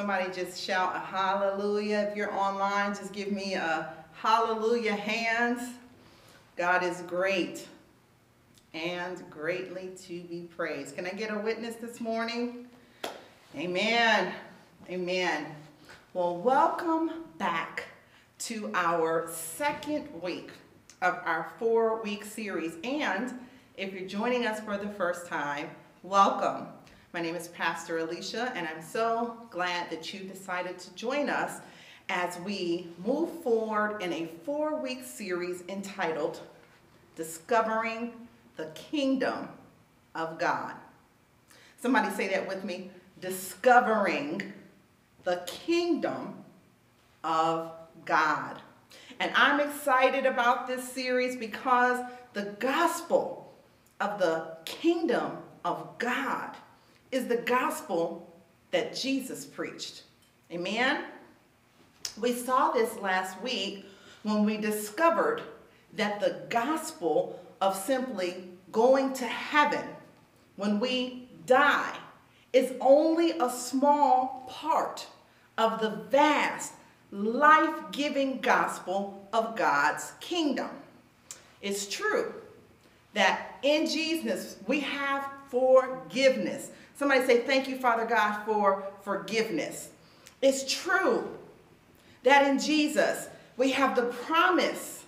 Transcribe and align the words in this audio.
Somebody 0.00 0.32
just 0.32 0.58
shout 0.58 0.96
a 0.96 0.98
hallelujah. 0.98 2.08
If 2.10 2.16
you're 2.16 2.32
online, 2.32 2.94
just 2.94 3.12
give 3.12 3.32
me 3.32 3.52
a 3.52 3.92
hallelujah 4.14 4.94
hands. 4.94 5.74
God 6.56 6.82
is 6.82 7.02
great 7.02 7.68
and 8.72 9.22
greatly 9.28 9.90
to 10.04 10.22
be 10.22 10.48
praised. 10.56 10.96
Can 10.96 11.04
I 11.04 11.10
get 11.10 11.30
a 11.30 11.38
witness 11.38 11.74
this 11.74 12.00
morning? 12.00 12.66
Amen. 13.54 14.32
Amen. 14.88 15.44
Well, 16.14 16.38
welcome 16.38 17.10
back 17.36 17.84
to 18.38 18.70
our 18.72 19.28
second 19.30 20.08
week 20.22 20.48
of 21.02 21.18
our 21.26 21.52
four 21.58 22.02
week 22.02 22.24
series. 22.24 22.72
And 22.84 23.38
if 23.76 23.92
you're 23.92 24.08
joining 24.08 24.46
us 24.46 24.60
for 24.60 24.78
the 24.78 24.88
first 24.88 25.26
time, 25.26 25.68
welcome. 26.02 26.68
My 27.12 27.20
name 27.20 27.34
is 27.34 27.48
Pastor 27.48 27.98
Alicia, 27.98 28.52
and 28.54 28.68
I'm 28.68 28.80
so 28.80 29.36
glad 29.50 29.90
that 29.90 30.14
you 30.14 30.20
decided 30.20 30.78
to 30.78 30.94
join 30.94 31.28
us 31.28 31.58
as 32.08 32.38
we 32.44 32.86
move 33.04 33.42
forward 33.42 34.00
in 34.00 34.12
a 34.12 34.26
four 34.44 34.80
week 34.80 35.02
series 35.02 35.64
entitled 35.68 36.38
Discovering 37.16 38.12
the 38.56 38.66
Kingdom 38.76 39.48
of 40.14 40.38
God. 40.38 40.74
Somebody 41.82 42.14
say 42.14 42.28
that 42.28 42.46
with 42.46 42.62
me 42.62 42.92
Discovering 43.20 44.52
the 45.24 45.42
Kingdom 45.48 46.44
of 47.24 47.72
God. 48.04 48.62
And 49.18 49.32
I'm 49.34 49.58
excited 49.58 50.26
about 50.26 50.68
this 50.68 50.88
series 50.88 51.34
because 51.34 52.04
the 52.34 52.54
gospel 52.60 53.52
of 54.00 54.20
the 54.20 54.56
kingdom 54.64 55.38
of 55.64 55.98
God 55.98 56.54
is 57.12 57.26
the 57.26 57.36
gospel 57.36 58.32
that 58.70 58.94
Jesus 58.94 59.44
preached. 59.44 60.02
Amen? 60.52 61.04
We 62.20 62.32
saw 62.32 62.70
this 62.70 62.96
last 62.98 63.40
week 63.42 63.86
when 64.22 64.44
we 64.44 64.56
discovered 64.56 65.42
that 65.94 66.20
the 66.20 66.42
gospel 66.48 67.40
of 67.60 67.76
simply 67.76 68.48
going 68.72 69.12
to 69.14 69.26
heaven 69.26 69.84
when 70.56 70.78
we 70.78 71.28
die 71.46 71.96
is 72.52 72.72
only 72.80 73.32
a 73.38 73.50
small 73.50 74.46
part 74.48 75.06
of 75.58 75.80
the 75.80 75.90
vast 76.10 76.74
life-giving 77.12 78.40
gospel 78.40 79.28
of 79.32 79.56
God's 79.56 80.12
kingdom. 80.20 80.70
It's 81.60 81.88
true 81.88 82.34
that 83.14 83.58
in 83.62 83.86
Jesus 83.86 84.56
we 84.66 84.80
have 84.80 85.28
forgiveness. 85.48 86.70
Somebody 87.00 87.24
say, 87.24 87.38
Thank 87.38 87.66
you, 87.66 87.76
Father 87.78 88.04
God, 88.04 88.44
for 88.44 88.84
forgiveness. 89.00 89.88
It's 90.42 90.70
true 90.70 91.34
that 92.24 92.46
in 92.46 92.58
Jesus 92.58 93.28
we 93.56 93.70
have 93.70 93.96
the 93.96 94.02
promise 94.02 95.04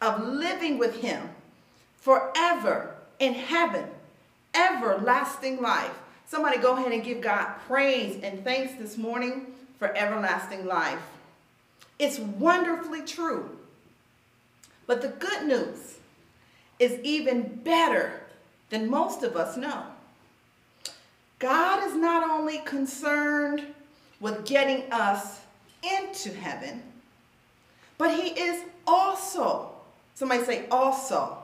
of 0.00 0.22
living 0.22 0.78
with 0.78 1.00
Him 1.00 1.30
forever 1.96 2.94
in 3.18 3.34
heaven, 3.34 3.86
everlasting 4.54 5.60
life. 5.60 5.90
Somebody 6.26 6.58
go 6.58 6.76
ahead 6.76 6.92
and 6.92 7.02
give 7.02 7.20
God 7.20 7.54
praise 7.66 8.22
and 8.22 8.44
thanks 8.44 8.74
this 8.74 8.96
morning 8.96 9.46
for 9.80 9.88
everlasting 9.96 10.64
life. 10.64 11.00
It's 11.98 12.20
wonderfully 12.20 13.02
true. 13.02 13.58
But 14.86 15.02
the 15.02 15.08
good 15.08 15.48
news 15.48 15.98
is 16.78 17.00
even 17.02 17.62
better 17.64 18.20
than 18.70 18.88
most 18.88 19.24
of 19.24 19.36
us 19.36 19.56
know. 19.56 19.86
God 21.42 21.82
is 21.82 21.96
not 21.96 22.30
only 22.30 22.58
concerned 22.58 23.66
with 24.20 24.44
getting 24.46 24.84
us 24.92 25.40
into 25.82 26.32
heaven, 26.32 26.80
but 27.98 28.14
he 28.14 28.28
is 28.28 28.62
also, 28.86 29.72
somebody 30.14 30.44
say 30.44 30.66
also, 30.70 31.36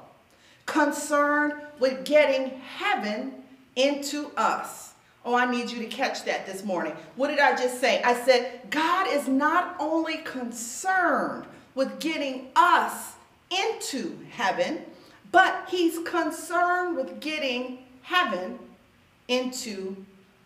concerned 0.66 1.54
with 1.80 2.04
getting 2.04 2.60
heaven 2.60 3.42
into 3.74 4.30
us. 4.36 4.92
Oh, 5.24 5.34
I 5.34 5.50
need 5.50 5.68
you 5.68 5.80
to 5.80 5.86
catch 5.86 6.24
that 6.26 6.46
this 6.46 6.64
morning. 6.64 6.92
What 7.16 7.26
did 7.26 7.40
I 7.40 7.56
just 7.56 7.80
say? 7.80 8.00
I 8.04 8.14
said, 8.14 8.70
God 8.70 9.08
is 9.08 9.26
not 9.26 9.74
only 9.80 10.18
concerned 10.18 11.44
with 11.74 11.98
getting 11.98 12.46
us 12.54 13.14
into 13.50 14.16
heaven, 14.30 14.84
but 15.32 15.66
he's 15.68 15.98
concerned 16.08 16.96
with 16.96 17.18
getting 17.18 17.78
heaven 18.02 18.60
into 19.28 19.96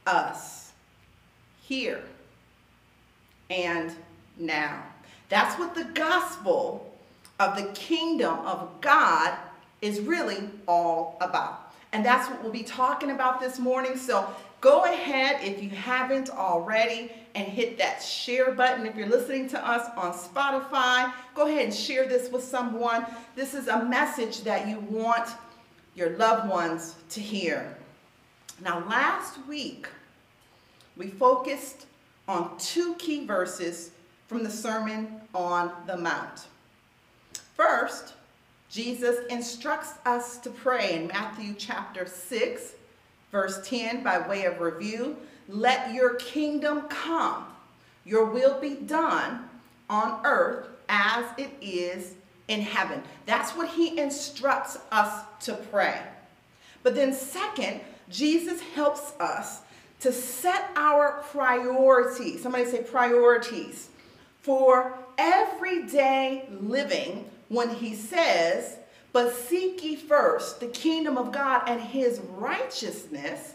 us 0.06 0.72
here 1.62 2.03
and 3.50 3.94
now. 4.38 4.82
That's 5.28 5.59
what 5.59 5.75
the 5.75 5.84
gospel 5.94 6.93
of 7.41 7.56
the 7.56 7.65
kingdom 7.72 8.38
of 8.41 8.81
God 8.81 9.37
is 9.81 10.00
really 10.00 10.48
all 10.69 11.16
about. 11.20 11.72
And 11.93 12.04
that's 12.04 12.28
what 12.31 12.43
we'll 12.43 12.53
be 12.53 12.62
talking 12.62 13.10
about 13.10 13.41
this 13.41 13.59
morning. 13.59 13.97
So 13.97 14.26
go 14.60 14.84
ahead 14.84 15.41
if 15.43 15.62
you 15.62 15.70
haven't 15.70 16.31
already 16.31 17.10
and 17.34 17.47
hit 17.47 17.78
that 17.78 18.03
share 18.03 18.53
button. 18.53 18.87
If 18.87 18.94
you're 18.97 19.09
listening 19.09 19.49
to 19.50 19.66
us 19.66 19.88
on 19.97 20.12
Spotify, 20.12 21.12
go 21.34 21.47
ahead 21.47 21.64
and 21.64 21.75
share 21.75 22.06
this 22.06 22.31
with 22.31 22.44
someone. 22.44 23.06
This 23.34 23.54
is 23.54 23.69
a 23.69 23.84
message 23.84 24.43
that 24.43 24.69
you 24.69 24.81
want 24.81 25.31
your 25.94 26.10
loved 26.16 26.49
ones 26.49 26.94
to 27.10 27.20
hear. 27.20 27.76
Now, 28.62 28.87
last 28.89 29.45
week, 29.49 29.89
we 30.97 31.09
focused 31.09 31.87
on 32.28 32.56
two 32.59 32.95
key 32.95 33.27
verses 33.27 33.91
from 34.28 34.45
the 34.45 34.50
Sermon 34.50 35.21
on 35.34 35.73
the 35.89 35.97
Mount. 35.97 36.47
First, 37.56 38.15
Jesus 38.71 39.27
instructs 39.31 39.95
us 40.06 40.39
to 40.39 40.50
pray 40.50 40.95
in 40.95 41.09
Matthew 41.09 41.55
chapter 41.59 42.06
6, 42.06 42.75
verse 43.33 43.69
10, 43.69 44.05
by 44.05 44.28
way 44.28 44.45
of 44.45 44.61
review. 44.61 45.17
Let 45.49 45.93
your 45.93 46.15
kingdom 46.15 46.83
come, 46.83 47.47
your 48.05 48.27
will 48.27 48.61
be 48.61 48.75
done 48.75 49.50
on 49.91 50.21
earth 50.25 50.69
as 50.89 51.25
it 51.37 51.50
is 51.61 52.15
in 52.47 52.61
heaven. 52.61 53.03
That's 53.27 53.56
what 53.56 53.71
he 53.71 53.99
instructs 53.99 54.79
us 54.93 55.25
to 55.41 55.55
pray. 55.55 56.00
But 56.84 56.94
then, 56.94 57.12
second, 57.12 57.81
Jesus 58.12 58.61
helps 58.61 59.12
us 59.19 59.62
to 60.00 60.12
set 60.12 60.71
our 60.77 61.25
priorities. 61.31 62.43
Somebody 62.43 62.67
say 62.67 62.83
priorities 62.83 63.89
for 64.41 64.99
everyday 65.17 66.49
living 66.61 67.31
when 67.49 67.71
he 67.71 67.95
says, 67.95 68.78
But 69.12 69.34
seek 69.34 69.83
ye 69.83 69.97
first 69.97 70.61
the 70.61 70.67
kingdom 70.67 71.17
of 71.17 71.33
God 71.33 71.62
and 71.67 71.81
his 71.81 72.21
righteousness, 72.37 73.55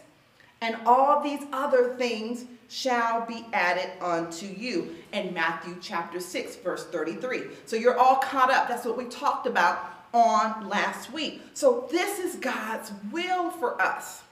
and 0.60 0.76
all 0.86 1.22
these 1.22 1.42
other 1.52 1.94
things 1.94 2.44
shall 2.68 3.26
be 3.26 3.46
added 3.52 3.90
unto 4.02 4.46
you. 4.46 4.94
In 5.12 5.32
Matthew 5.32 5.76
chapter 5.80 6.20
6, 6.20 6.56
verse 6.56 6.86
33. 6.86 7.42
So 7.66 7.76
you're 7.76 7.98
all 7.98 8.16
caught 8.16 8.50
up. 8.50 8.68
That's 8.68 8.84
what 8.84 8.96
we 8.96 9.04
talked 9.04 9.46
about 9.46 9.94
on 10.12 10.68
last 10.68 11.12
week. 11.12 11.42
So 11.54 11.86
this 11.90 12.18
is 12.18 12.36
God's 12.36 12.92
will 13.12 13.50
for 13.50 13.80
us. 13.80 14.22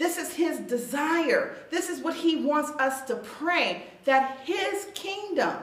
This 0.00 0.16
is 0.16 0.32
his 0.32 0.60
desire. 0.60 1.54
This 1.70 1.90
is 1.90 2.00
what 2.00 2.14
he 2.14 2.36
wants 2.36 2.70
us 2.80 3.02
to 3.02 3.16
pray 3.16 3.82
that 4.04 4.40
his 4.46 4.86
kingdom 4.94 5.54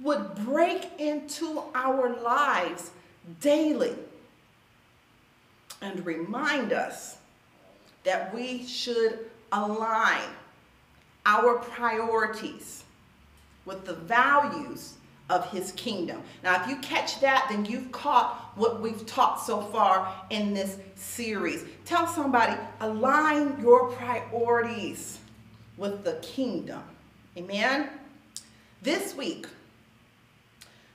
would 0.00 0.34
break 0.44 0.90
into 0.98 1.62
our 1.72 2.20
lives 2.20 2.90
daily 3.40 3.94
and 5.80 6.04
remind 6.04 6.72
us 6.72 7.18
that 8.02 8.34
we 8.34 8.66
should 8.66 9.30
align 9.52 10.30
our 11.24 11.58
priorities 11.58 12.82
with 13.66 13.84
the 13.84 13.94
values 13.94 14.94
of 15.28 15.50
his 15.50 15.72
kingdom. 15.72 16.22
Now, 16.44 16.62
if 16.62 16.68
you 16.68 16.76
catch 16.76 17.20
that, 17.20 17.46
then 17.50 17.64
you've 17.64 17.90
caught 17.90 18.52
what 18.54 18.80
we've 18.80 19.04
taught 19.06 19.40
so 19.40 19.60
far 19.60 20.14
in 20.30 20.54
this 20.54 20.78
series. 20.94 21.64
Tell 21.84 22.06
somebody, 22.06 22.56
align 22.80 23.60
your 23.60 23.90
priorities 23.92 25.18
with 25.76 26.04
the 26.04 26.14
kingdom. 26.22 26.82
Amen? 27.36 27.90
This 28.82 29.16
week, 29.16 29.46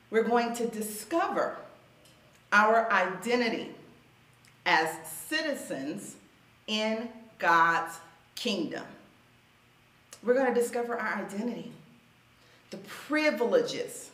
we're 0.10 0.24
going 0.24 0.54
to 0.56 0.68
discover 0.68 1.58
our 2.52 2.92
identity 2.92 3.72
as 4.66 4.90
citizens 5.08 6.16
in 6.68 7.10
God's 7.40 8.00
kingdom. 8.36 8.84
We're 10.24 10.36
going 10.36 10.54
to 10.54 10.60
discover 10.60 10.98
our 10.98 11.16
identity, 11.26 11.72
the 12.70 12.78
privileges, 12.78 14.11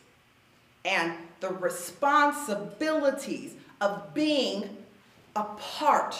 and 0.87 1.13
the 1.41 1.49
responsibilities 1.49 3.53
of 3.81 4.13
being 4.13 4.77
a 5.35 5.43
part 5.43 6.17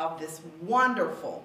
of 0.00 0.18
this 0.18 0.40
wonderful 0.62 1.44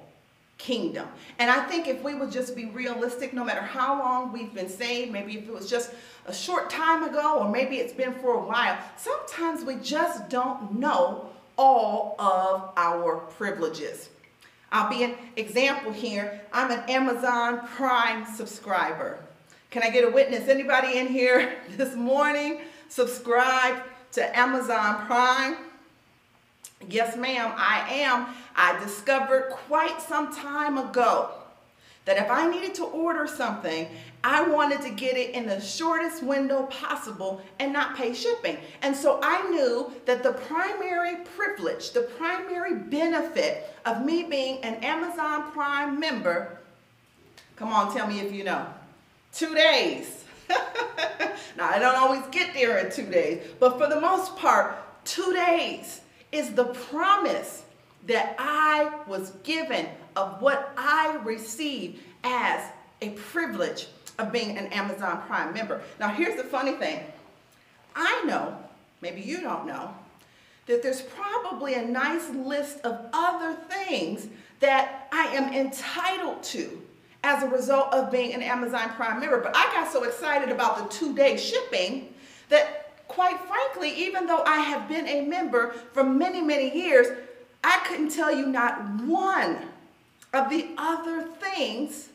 kingdom. 0.60 1.07
And 1.39 1.50
I 1.50 1.65
think 1.65 1.88
if 1.88 2.01
we 2.04 2.15
would 2.15 2.31
just 2.31 2.56
be 2.56 2.65
realistic, 2.65 3.33
no 3.33 3.44
matter 3.44 3.62
how 3.62 4.00
long 4.00 4.31
we've 4.31 4.54
been 4.54 4.69
saved, 4.69 5.12
maybe 5.12 5.38
if 5.38 5.48
it 5.48 5.51
was 5.51 5.69
just 5.69 5.92
a 6.27 6.33
short 6.33 6.69
time 6.69 7.04
ago, 7.04 7.39
or 7.39 7.50
maybe 7.50 7.77
it's 7.77 7.92
been 7.92 8.13
for 8.13 8.36
a 8.36 8.39
while, 8.39 8.77
sometimes 8.95 9.65
we 9.65 9.75
just 9.75 10.30
don't 10.30 10.80
know 10.80 11.30
all 11.57 12.15
of 12.19 12.69
our 12.77 13.18
privileges. 13.18 14.10
I'll 14.71 14.89
be 14.89 15.04
an 15.04 15.15
example 15.36 15.92
here. 15.92 16.39
I'm 16.54 16.71
an 16.71 16.89
Amazon 16.89 17.68
Prime 17.68 18.25
subscriber. 18.25 19.19
Can 19.74 19.81
I 19.81 19.90
get 19.90 20.04
a 20.04 20.12
witness? 20.12 20.50
Anybody 20.50 21.00
in 21.00 21.08
here 21.08 21.56
this 21.78 21.96
morning 21.96 22.62
subscribe 22.90 23.81
to 24.12 24.38
Amazon 24.38 25.08
Prime? 25.08 25.56
Yes, 26.88 27.18
ma'am, 27.18 27.52
I 27.56 27.84
am. 27.90 28.28
I 28.56 28.80
discovered 28.84 29.50
quite 29.50 30.00
some 30.00 30.31
time 30.31 30.78
ago 30.78 31.31
that 32.06 32.18
if 32.18 32.30
I 32.30 32.48
needed 32.52 32.75
to 32.75 32.84
order 32.84 33.25
something, 33.25 33.88
I 34.24 34.48
wanted 34.48 34.81
to 34.84 34.92
get 34.92 35.18
it 35.18 35.31
in 35.31 35.48
the 35.48 35.60
shortest 35.60 36.22
window 36.22 36.68
possible 36.68 37.42
and 37.60 37.74
not 37.74 37.98
pay 37.98 38.14
shipping. 38.14 38.60
And 38.84 38.96
so 38.96 39.20
I 39.24 39.50
knew 39.50 39.92
that 40.06 40.22
the 40.22 40.34
primary 40.34 41.25
privilege, 41.36 41.94
the 41.94 42.02
primary 42.02 42.75
benefit 42.75 43.74
of 43.88 44.06
me 44.06 44.22
being 44.22 44.64
an 44.64 44.75
Amazon 44.84 45.52
Prime 45.52 46.00
member, 46.00 46.60
come 47.56 47.74
on, 47.74 47.92
tell 47.92 48.06
me 48.06 48.20
if 48.20 48.31
you 48.31 48.44
know, 48.44 48.68
two 49.33 49.53
days. 49.53 50.24
now, 51.57 51.69
I 51.69 51.80
don't 51.80 51.95
always 51.95 52.24
get 52.31 52.53
there 52.53 52.77
in 52.77 52.91
two 52.91 53.06
days, 53.06 53.44
but 53.59 53.77
for 53.77 53.88
the 53.88 54.00
most 54.00 54.35
part, 54.38 54.75
two 55.06 55.33
days 55.33 56.01
is 56.31 56.53
the 56.53 56.65
promise 56.65 57.63
that 58.06 58.35
I 58.38 58.91
was 59.07 59.31
given 59.44 59.88
of 60.15 60.41
what 60.41 60.74
I 60.77 61.18
received 61.24 62.01
as 62.24 62.63
a 63.01 63.09
privilege 63.12 63.88
of 64.19 64.31
being 64.31 64.57
an 64.57 64.68
Amazon 64.68 65.21
Prime 65.27 65.53
member. 65.53 65.81
Now, 66.00 66.09
here's 66.09 66.36
the 66.36 66.47
funny 66.47 66.74
thing 66.74 67.03
I 67.95 68.24
know, 68.25 68.57
maybe 69.01 69.21
you 69.21 69.41
don't 69.41 69.65
know, 69.65 69.94
that 70.68 70.81
there's 70.83 71.01
probably 71.01 71.75
a 71.75 71.86
nice 71.86 72.29
list 72.29 72.79
of 72.81 73.06
other 73.13 73.53
things 73.53 74.27
that 74.59 75.07
I 75.12 75.25
am 75.27 75.53
entitled 75.53 76.44
to 76.44 76.81
as 77.24 77.42
a 77.42 77.48
result 77.48 77.94
of 77.94 78.12
being 78.12 78.34
an 78.34 78.42
Amazon 78.42 78.90
Prime 78.92 79.20
member. 79.20 79.40
But 79.40 79.56
I 79.56 79.64
got 79.74 79.92
so 79.92 80.04
excited 80.04 80.50
about 80.50 80.78
the 80.78 80.96
two 80.96 81.16
day 81.16 81.38
shipping 81.38 82.14
that 82.50 83.08
quite 83.08 83.40
frankly, 83.42 83.94
even 83.94 84.28
though 84.28 84.44
I 84.44 84.60
have 84.60 84.88
been 84.88 85.08
a 85.08 85.22
member 85.22 85.72
for 85.94 86.04
many, 86.04 86.42
many 86.42 86.75
years, 86.75 87.08
I 87.64 87.80
couldn't 87.88 88.10
tell 88.10 88.36
you 88.36 88.48
not 88.48 89.02
one 89.02 89.58
of 90.34 90.50
the 90.50 90.70
other 90.78 91.24
things 91.24 92.10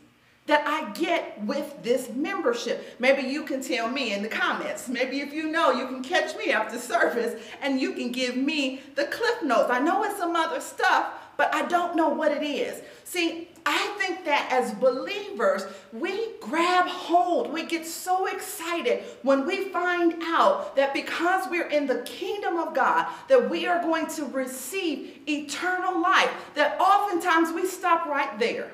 that 0.47 0.67
I 0.67 0.91
get 0.93 1.43
with 1.45 1.83
this 1.83 2.09
membership. 2.11 2.97
Maybe 2.99 3.23
you 3.23 3.45
can 3.45 3.63
tell 3.63 3.89
me 3.89 4.15
in 4.15 4.23
the 4.23 4.29
comments. 4.29 4.89
Maybe 4.89 5.21
if 5.21 5.33
you 5.33 5.51
know, 5.51 5.71
you 5.71 5.87
can 5.87 6.03
catch 6.03 6.37
me 6.37 6.51
after 6.51 6.79
service 6.79 7.41
and 7.63 7.81
you 7.81 7.93
can 7.93 8.11
give 8.11 8.37
me 8.37 8.81
the 8.95 9.05
cliff 9.05 9.43
notes. 9.43 9.71
I 9.71 9.79
know 9.79 10.03
it's 10.05 10.19
some 10.19 10.35
other 10.35 10.61
stuff, 10.61 11.13
but 11.37 11.55
I 11.55 11.67
don't 11.67 11.97
know 11.97 12.09
what 12.09 12.33
it 12.33 12.43
is. 12.43 12.83
See, 13.05 13.49
I 13.71 13.95
think 13.99 14.25
that 14.25 14.49
as 14.51 14.73
believers, 14.73 15.65
we 15.93 16.39
grab 16.41 16.87
hold, 16.87 17.53
we 17.53 17.67
get 17.67 17.85
so 17.85 18.25
excited 18.25 19.05
when 19.21 19.47
we 19.47 19.69
find 19.69 20.15
out 20.23 20.75
that 20.77 20.95
because 20.95 21.47
we're 21.51 21.69
in 21.69 21.87
the 21.87 22.01
kingdom 22.03 22.57
of 22.57 22.75
God, 22.75 23.09
that 23.29 23.51
we 23.51 23.67
are 23.67 23.83
going 23.83 24.07
to 24.07 24.25
receive 24.25 25.19
eternal 25.29 26.01
life, 26.01 26.31
that 26.55 26.81
oftentimes 26.81 27.53
we 27.53 27.67
stop 27.67 28.07
right 28.07 28.39
there. 28.39 28.71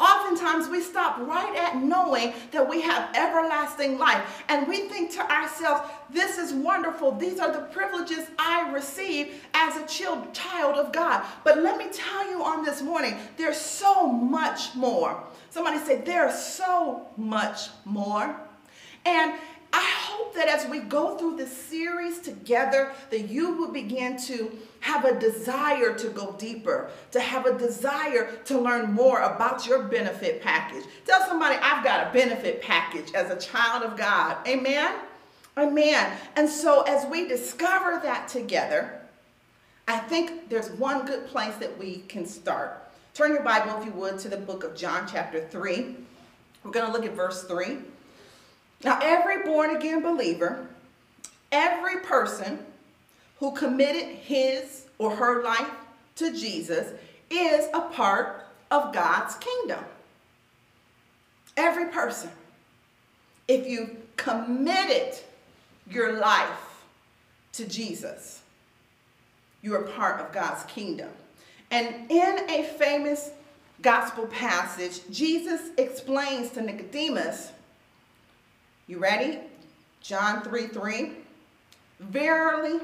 Oftentimes 0.00 0.68
we 0.68 0.80
stop 0.80 1.18
right 1.18 1.56
at 1.56 1.76
knowing 1.76 2.32
that 2.52 2.68
we 2.68 2.80
have 2.82 3.14
everlasting 3.16 3.98
life 3.98 4.42
and 4.48 4.66
we 4.68 4.88
think 4.88 5.10
to 5.12 5.32
ourselves, 5.32 5.90
this 6.10 6.38
is 6.38 6.52
wonderful. 6.52 7.12
These 7.12 7.40
are 7.40 7.52
the 7.52 7.62
privileges 7.72 8.26
I 8.38 8.70
receive 8.70 9.42
as 9.54 9.76
a 9.76 9.86
child 9.86 10.76
of 10.76 10.92
God. 10.92 11.24
But 11.42 11.62
let 11.62 11.78
me 11.78 11.86
tell 11.92 12.30
you 12.30 12.44
on 12.44 12.64
this 12.64 12.80
morning, 12.80 13.16
there's 13.36 13.60
so 13.60 14.06
much 14.06 14.74
more. 14.76 15.22
Somebody 15.50 15.78
said, 15.78 16.06
there's 16.06 16.38
so 16.38 17.08
much 17.16 17.68
more. 17.84 18.36
And 19.04 19.32
hope 20.18 20.34
that 20.34 20.48
as 20.48 20.68
we 20.68 20.80
go 20.80 21.16
through 21.16 21.36
this 21.36 21.56
series 21.56 22.18
together, 22.18 22.92
that 23.10 23.28
you 23.28 23.54
will 23.54 23.70
begin 23.70 24.18
to 24.18 24.50
have 24.80 25.04
a 25.04 25.18
desire 25.18 25.94
to 25.94 26.08
go 26.08 26.34
deeper, 26.38 26.90
to 27.12 27.20
have 27.20 27.46
a 27.46 27.56
desire 27.56 28.32
to 28.44 28.58
learn 28.58 28.92
more 28.92 29.20
about 29.20 29.66
your 29.66 29.84
benefit 29.84 30.42
package. 30.42 30.84
Tell 31.06 31.20
somebody, 31.28 31.56
I've 31.62 31.84
got 31.84 32.08
a 32.08 32.12
benefit 32.12 32.60
package 32.62 33.12
as 33.14 33.30
a 33.30 33.36
child 33.36 33.84
of 33.84 33.96
God. 33.96 34.36
Amen? 34.46 34.92
Amen. 35.56 36.12
And 36.36 36.48
so 36.48 36.82
as 36.82 37.06
we 37.06 37.28
discover 37.28 38.00
that 38.02 38.28
together, 38.28 39.00
I 39.86 39.98
think 39.98 40.48
there's 40.48 40.70
one 40.72 41.06
good 41.06 41.26
place 41.28 41.54
that 41.56 41.78
we 41.78 41.98
can 42.08 42.26
start. 42.26 42.90
Turn 43.14 43.32
your 43.32 43.42
Bible, 43.42 43.80
if 43.80 43.86
you 43.86 43.92
would, 43.92 44.18
to 44.20 44.28
the 44.28 44.36
book 44.36 44.64
of 44.64 44.76
John, 44.76 45.08
chapter 45.10 45.40
3. 45.40 45.96
We're 46.64 46.70
going 46.70 46.86
to 46.86 46.92
look 46.92 47.04
at 47.04 47.14
verse 47.14 47.44
3. 47.44 47.78
Now, 48.84 48.98
every 49.02 49.42
born 49.42 49.74
again 49.76 50.02
believer, 50.02 50.66
every 51.50 52.00
person 52.00 52.60
who 53.40 53.52
committed 53.52 54.16
his 54.16 54.86
or 54.98 55.16
her 55.16 55.42
life 55.42 55.70
to 56.16 56.32
Jesus 56.32 56.92
is 57.30 57.68
a 57.74 57.80
part 57.80 58.46
of 58.70 58.92
God's 58.92 59.34
kingdom. 59.36 59.84
Every 61.56 61.86
person. 61.86 62.30
If 63.46 63.66
you 63.66 63.96
committed 64.16 65.18
your 65.90 66.18
life 66.18 66.84
to 67.54 67.66
Jesus, 67.66 68.42
you 69.62 69.74
are 69.74 69.82
part 69.82 70.20
of 70.20 70.32
God's 70.32 70.62
kingdom. 70.64 71.08
And 71.70 72.10
in 72.10 72.50
a 72.50 72.62
famous 72.78 73.30
gospel 73.82 74.26
passage, 74.26 75.00
Jesus 75.10 75.70
explains 75.76 76.50
to 76.50 76.62
Nicodemus 76.62 77.52
you 78.88 78.98
ready? 78.98 79.38
John 80.00 80.42
3 80.42 80.68
3. 80.68 81.12
Verily, 82.00 82.80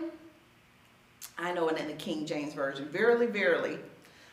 I 1.38 1.52
know 1.52 1.68
it 1.68 1.78
in 1.78 1.86
the 1.86 1.94
King 1.94 2.26
James 2.26 2.52
Version, 2.52 2.86
verily, 2.86 3.26
verily. 3.26 3.78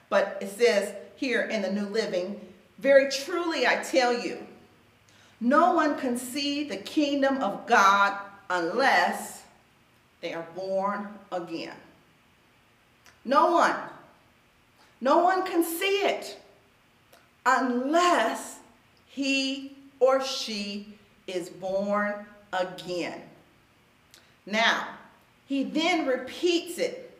But 0.10 0.38
it 0.42 0.50
says 0.50 0.94
here 1.16 1.44
in 1.44 1.62
the 1.62 1.72
New 1.72 1.86
Living, 1.88 2.40
very 2.78 3.10
truly 3.10 3.66
I 3.66 3.78
tell 3.78 4.13
you, 4.13 4.46
no 5.40 5.74
one 5.74 5.98
can 5.98 6.18
see 6.18 6.66
the 6.66 6.78
kingdom 6.78 7.38
of 7.38 7.66
God 7.66 8.20
unless 8.50 9.44
they 10.20 10.34
are 10.34 10.46
born 10.56 11.08
again. 11.32 11.75
No 13.24 13.51
one. 13.51 13.75
No 15.00 15.20
one 15.20 15.46
can 15.46 15.63
see 15.63 16.04
it 16.04 16.38
unless 17.46 18.58
he 19.08 19.75
or 20.00 20.22
she 20.22 20.96
is 21.32 21.50
born 21.50 22.26
again. 22.54 23.22
Now, 24.46 24.88
he 25.48 25.64
then 25.64 26.08
repeats 26.08 26.78
it 26.78 27.20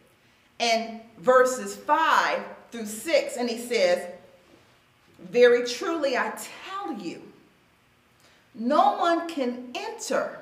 in 0.60 1.02
verses 1.18 1.76
5 1.76 2.40
through 2.72 2.86
6, 2.86 3.38
and 3.38 3.50
he 3.50 3.58
says, 3.58 4.08
Very 5.20 5.68
truly 5.68 6.18
I 6.18 6.34
tell 6.70 6.94
you, 6.94 7.22
no 8.54 8.98
one 8.98 9.28
can 9.28 9.70
enter 9.76 10.40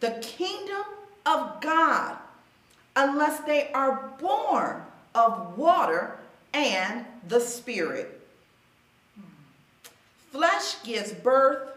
the 0.00 0.18
kingdom 0.22 0.82
of 1.24 1.60
God 1.60 2.16
unless 2.94 3.40
they 3.40 3.70
are 3.72 4.12
born 4.18 4.82
of 5.14 5.56
water 5.56 6.16
and 6.54 7.04
the 7.28 7.40
Spirit. 7.40 8.20
Flesh 10.30 10.82
gives 10.84 11.12
birth 11.12 11.75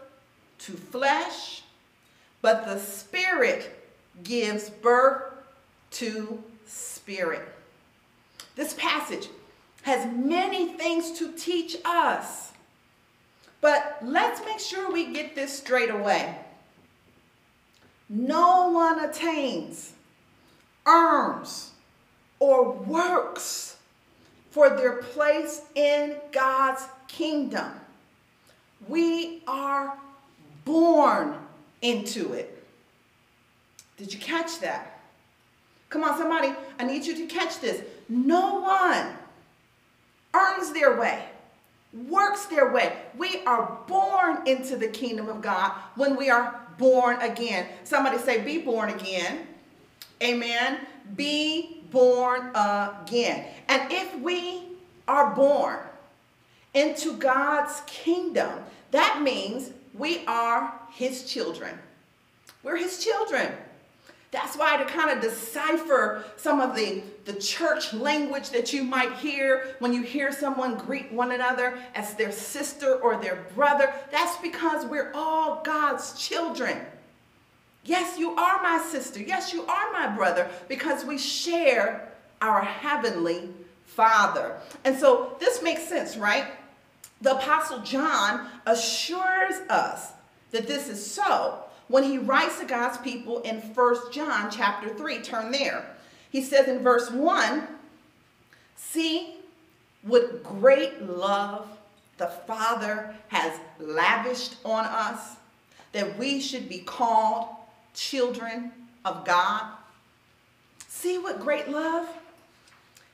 to 0.60 0.72
flesh, 0.72 1.62
but 2.42 2.64
the 2.64 2.78
Spirit 2.78 3.76
gives 4.22 4.70
birth 4.70 5.22
to 5.92 6.42
spirit. 6.66 7.42
This 8.56 8.74
passage 8.74 9.28
has 9.82 10.06
many 10.14 10.74
things 10.74 11.18
to 11.18 11.32
teach 11.32 11.76
us, 11.84 12.52
but 13.60 13.98
let's 14.02 14.44
make 14.44 14.60
sure 14.60 14.90
we 14.92 15.12
get 15.12 15.34
this 15.34 15.56
straight 15.56 15.90
away. 15.90 16.36
No 18.08 18.70
one 18.70 19.04
attains, 19.04 19.92
earns, 20.86 21.70
or 22.38 22.72
works 22.72 23.76
for 24.50 24.70
their 24.70 24.96
place 24.96 25.62
in 25.74 26.16
God's 26.32 26.82
kingdom. 27.06 27.70
We 28.88 29.42
are 29.46 29.96
born 30.70 31.34
into 31.82 32.32
it. 32.32 32.62
Did 33.96 34.14
you 34.14 34.20
catch 34.20 34.60
that? 34.60 35.00
Come 35.88 36.04
on, 36.04 36.16
somebody, 36.16 36.52
I 36.78 36.84
need 36.84 37.04
you 37.04 37.16
to 37.16 37.26
catch 37.26 37.58
this. 37.58 37.82
No 38.08 38.60
one 38.60 39.16
earns 40.32 40.72
their 40.72 40.96
way, 40.96 41.24
works 42.08 42.46
their 42.46 42.70
way. 42.70 42.96
We 43.18 43.42
are 43.46 43.78
born 43.88 44.46
into 44.46 44.76
the 44.76 44.86
kingdom 44.86 45.28
of 45.28 45.42
God 45.42 45.72
when 45.96 46.14
we 46.16 46.30
are 46.30 46.60
born 46.78 47.20
again. 47.20 47.66
Somebody 47.82 48.18
say, 48.18 48.40
be 48.44 48.58
born 48.58 48.90
again. 48.90 49.48
Amen. 50.22 50.86
Be 51.16 51.82
born 51.90 52.50
again. 52.54 53.46
And 53.68 53.90
if 53.90 54.20
we 54.20 54.68
are 55.08 55.34
born 55.34 55.80
into 56.74 57.14
God's 57.14 57.82
kingdom, 57.88 58.60
that 58.92 59.20
means 59.20 59.72
we 59.94 60.24
are 60.26 60.72
his 60.90 61.30
children. 61.30 61.78
We're 62.62 62.76
his 62.76 63.02
children. 63.02 63.52
That's 64.30 64.56
why 64.56 64.76
to 64.76 64.84
kind 64.84 65.10
of 65.10 65.20
decipher 65.20 66.24
some 66.36 66.60
of 66.60 66.76
the, 66.76 67.02
the 67.24 67.32
church 67.32 67.92
language 67.92 68.50
that 68.50 68.72
you 68.72 68.84
might 68.84 69.12
hear 69.14 69.74
when 69.80 69.92
you 69.92 70.02
hear 70.02 70.30
someone 70.30 70.76
greet 70.76 71.10
one 71.10 71.32
another 71.32 71.78
as 71.96 72.14
their 72.14 72.30
sister 72.30 72.94
or 72.96 73.16
their 73.16 73.44
brother, 73.56 73.92
that's 74.12 74.36
because 74.36 74.86
we're 74.86 75.10
all 75.14 75.62
God's 75.64 76.16
children. 76.16 76.78
Yes, 77.82 78.18
you 78.18 78.36
are 78.36 78.62
my 78.62 78.78
sister. 78.78 79.20
Yes, 79.20 79.52
you 79.52 79.64
are 79.64 79.92
my 79.92 80.06
brother 80.14 80.48
because 80.68 81.04
we 81.04 81.18
share 81.18 82.12
our 82.40 82.62
heavenly 82.62 83.48
Father. 83.84 84.56
And 84.84 84.96
so 84.96 85.36
this 85.40 85.60
makes 85.60 85.88
sense, 85.88 86.16
right? 86.16 86.46
The 87.20 87.36
Apostle 87.36 87.80
John 87.80 88.48
assures 88.66 89.54
us 89.68 90.12
that 90.52 90.66
this 90.66 90.88
is 90.88 91.04
so 91.04 91.64
when 91.88 92.04
he 92.04 92.18
writes 92.18 92.58
to 92.60 92.66
God's 92.66 92.98
people 92.98 93.40
in 93.40 93.56
1 93.56 94.12
John 94.12 94.50
chapter 94.50 94.88
3. 94.94 95.20
Turn 95.22 95.50
there. 95.50 95.84
He 96.30 96.42
says 96.42 96.68
in 96.68 96.78
verse 96.80 97.10
1, 97.10 97.66
See 98.76 99.36
what 100.02 100.42
great 100.42 101.02
love 101.02 101.68
the 102.16 102.28
Father 102.28 103.14
has 103.28 103.58
lavished 103.78 104.56
on 104.64 104.84
us, 104.84 105.36
that 105.92 106.18
we 106.18 106.40
should 106.40 106.68
be 106.68 106.78
called 106.78 107.48
children 107.94 108.72
of 109.04 109.24
God. 109.24 109.64
See 110.86 111.18
what 111.18 111.40
great 111.40 111.68
love? 111.68 112.08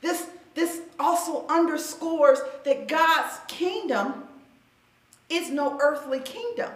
This, 0.02 0.26
this 0.56 0.80
also 0.98 1.46
underscores 1.48 2.40
that 2.64 2.88
God's 2.88 3.38
kingdom 3.46 4.24
is 5.28 5.50
no 5.50 5.78
earthly 5.80 6.18
kingdom. 6.18 6.70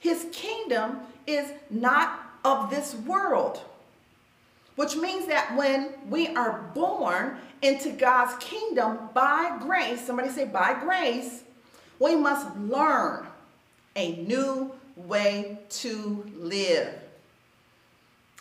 His 0.00 0.26
kingdom 0.32 0.98
is 1.24 1.48
not 1.70 2.18
of 2.44 2.68
this 2.68 2.96
world. 2.96 3.62
Which 4.74 4.96
means 4.96 5.26
that 5.28 5.56
when 5.56 5.90
we 6.10 6.28
are 6.34 6.68
born 6.74 7.36
into 7.62 7.90
God's 7.90 8.34
kingdom 8.42 8.98
by 9.14 9.58
grace, 9.60 10.04
somebody 10.04 10.28
say 10.30 10.44
by 10.44 10.74
grace, 10.80 11.44
we 12.00 12.16
must 12.16 12.56
learn 12.56 13.24
a 13.94 14.16
new 14.16 14.72
way 14.96 15.58
to 15.68 16.28
live. 16.36 16.92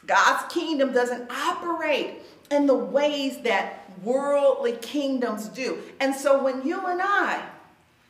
God's 0.08 0.52
kingdom 0.52 0.92
doesn't 0.92 1.30
operate 1.30 2.16
in 2.50 2.66
the 2.66 2.76
ways 2.76 3.42
that 3.44 3.81
worldly 4.04 4.74
kingdoms 4.74 5.48
do. 5.48 5.80
And 6.00 6.16
so 6.16 6.44
when 6.44 6.66
you 6.66 6.86
and 6.86 7.02
I, 7.02 7.44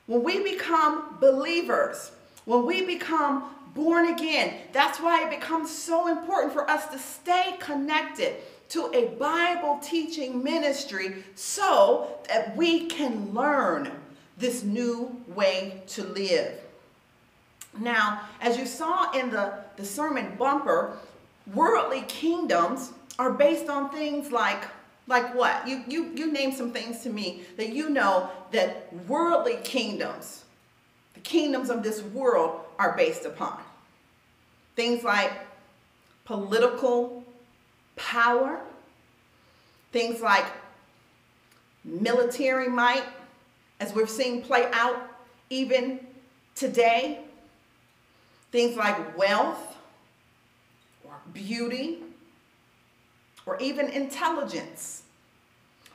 when 0.08 0.24
we 0.24 0.44
become 0.44 1.18
believers, 1.20 2.12
when 2.46 2.66
we 2.66 2.86
become 2.86 3.46
born 3.74 4.08
again, 4.08 4.56
that's 4.74 5.00
why 5.00 5.26
it 5.26 5.30
becomes 5.30 5.72
so 5.72 6.08
important 6.08 6.54
for 6.54 6.70
us 6.70 6.88
to 6.88 7.00
stay 7.00 7.56
connected 7.60 8.36
to 8.70 8.90
a 8.94 9.08
Bible 9.18 9.80
teaching 9.82 10.44
ministry 10.44 11.24
so 11.36 12.20
that 12.28 12.56
we 12.56 12.88
can 12.88 13.34
learn 13.34 13.92
this 14.38 14.64
new 14.64 15.22
way 15.28 15.84
to 15.88 16.04
live. 16.04 16.60
Now, 17.78 18.22
as 18.42 18.58
you 18.58 18.66
saw 18.66 19.12
in 19.12 19.30
the, 19.30 19.54
the 19.78 19.86
sermon 19.86 20.36
bumper, 20.38 20.98
worldly 21.54 22.02
kingdoms 22.08 22.92
are 23.20 23.32
based 23.32 23.70
on 23.70 23.90
things 23.90 24.32
like 24.32 24.64
like 25.08 25.36
what? 25.36 25.68
You, 25.68 25.84
you, 25.88 26.12
you 26.16 26.32
name 26.32 26.52
some 26.52 26.72
things 26.72 27.02
to 27.04 27.10
me 27.10 27.44
that 27.58 27.70
you 27.70 27.90
know 27.90 28.30
that 28.52 28.94
worldly 29.08 29.58
kingdoms, 29.64 30.44
the 31.14 31.20
kingdoms 31.22 31.70
of 31.70 31.84
this 31.84 32.02
world 32.02 32.62
are 32.78 32.96
based 32.96 33.26
upon. 33.26 33.60
Things 34.76 35.04
like 35.04 35.32
political 36.26 37.24
power, 37.96 38.62
things 39.92 40.22
like 40.22 40.46
military 41.84 42.70
might, 42.70 43.04
as 43.80 43.94
we're 43.94 44.08
seeing 44.08 44.42
play 44.42 44.70
out 44.72 45.10
even 45.50 46.00
today, 46.56 47.20
things 48.52 48.78
like 48.78 49.18
wealth 49.18 49.76
or 51.04 51.20
beauty 51.34 52.00
or 53.46 53.58
even 53.60 53.88
intelligence. 53.90 55.04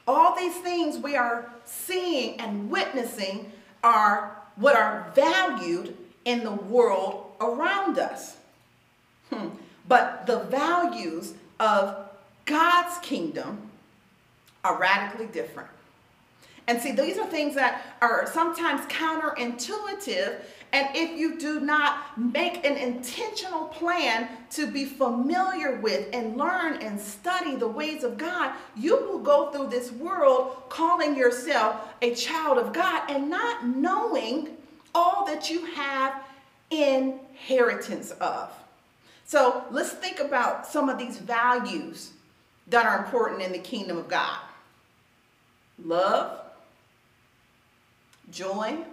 All 0.06 0.36
these 0.36 0.56
things 0.56 0.98
we 0.98 1.16
are 1.16 1.50
seeing 1.64 2.40
and 2.40 2.70
witnessing 2.70 3.52
are 3.82 4.36
what 4.56 4.76
are 4.76 5.10
valued 5.14 5.96
in 6.24 6.44
the 6.44 6.52
world 6.52 7.32
around 7.40 7.98
us. 7.98 8.36
Hmm. 9.30 9.48
But 9.88 10.26
the 10.26 10.40
values 10.40 11.34
of 11.60 12.08
God's 12.44 12.98
kingdom 12.98 13.70
are 14.64 14.78
radically 14.78 15.26
different. 15.26 15.68
And 16.68 16.80
see, 16.80 16.92
these 16.92 17.16
are 17.18 17.26
things 17.26 17.54
that 17.54 17.96
are 18.00 18.28
sometimes 18.32 18.80
counterintuitive. 18.86 20.40
And 20.76 20.94
if 20.94 21.18
you 21.18 21.38
do 21.38 21.60
not 21.60 22.18
make 22.18 22.62
an 22.66 22.76
intentional 22.76 23.64
plan 23.64 24.28
to 24.50 24.70
be 24.70 24.84
familiar 24.84 25.76
with 25.76 26.06
and 26.12 26.36
learn 26.36 26.74
and 26.82 27.00
study 27.00 27.56
the 27.56 27.66
ways 27.66 28.04
of 28.04 28.18
God, 28.18 28.52
you 28.76 28.94
will 28.94 29.20
go 29.20 29.50
through 29.50 29.68
this 29.68 29.90
world 29.90 30.64
calling 30.68 31.16
yourself 31.16 31.94
a 32.02 32.14
child 32.14 32.58
of 32.58 32.74
God 32.74 33.10
and 33.10 33.30
not 33.30 33.66
knowing 33.66 34.50
all 34.94 35.24
that 35.24 35.48
you 35.48 35.64
have 35.64 36.22
inheritance 36.70 38.10
of. 38.10 38.52
So 39.24 39.64
let's 39.70 39.92
think 39.92 40.20
about 40.20 40.66
some 40.66 40.90
of 40.90 40.98
these 40.98 41.16
values 41.16 42.12
that 42.66 42.84
are 42.84 43.02
important 43.02 43.40
in 43.40 43.52
the 43.52 43.60
kingdom 43.60 43.96
of 43.96 44.08
God. 44.08 44.40
Love, 45.82 46.38
joy, 48.30 48.84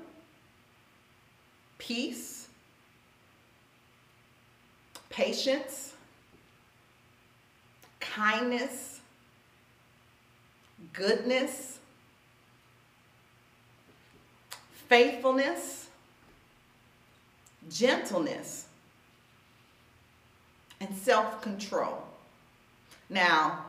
peace, 1.85 2.47
patience, 5.09 5.93
kindness, 7.99 9.01
goodness, 10.93 11.79
faithfulness, 14.87 15.89
gentleness, 17.69 18.67
and 20.79 20.95
self-control. 20.95 22.01
Now, 23.09 23.65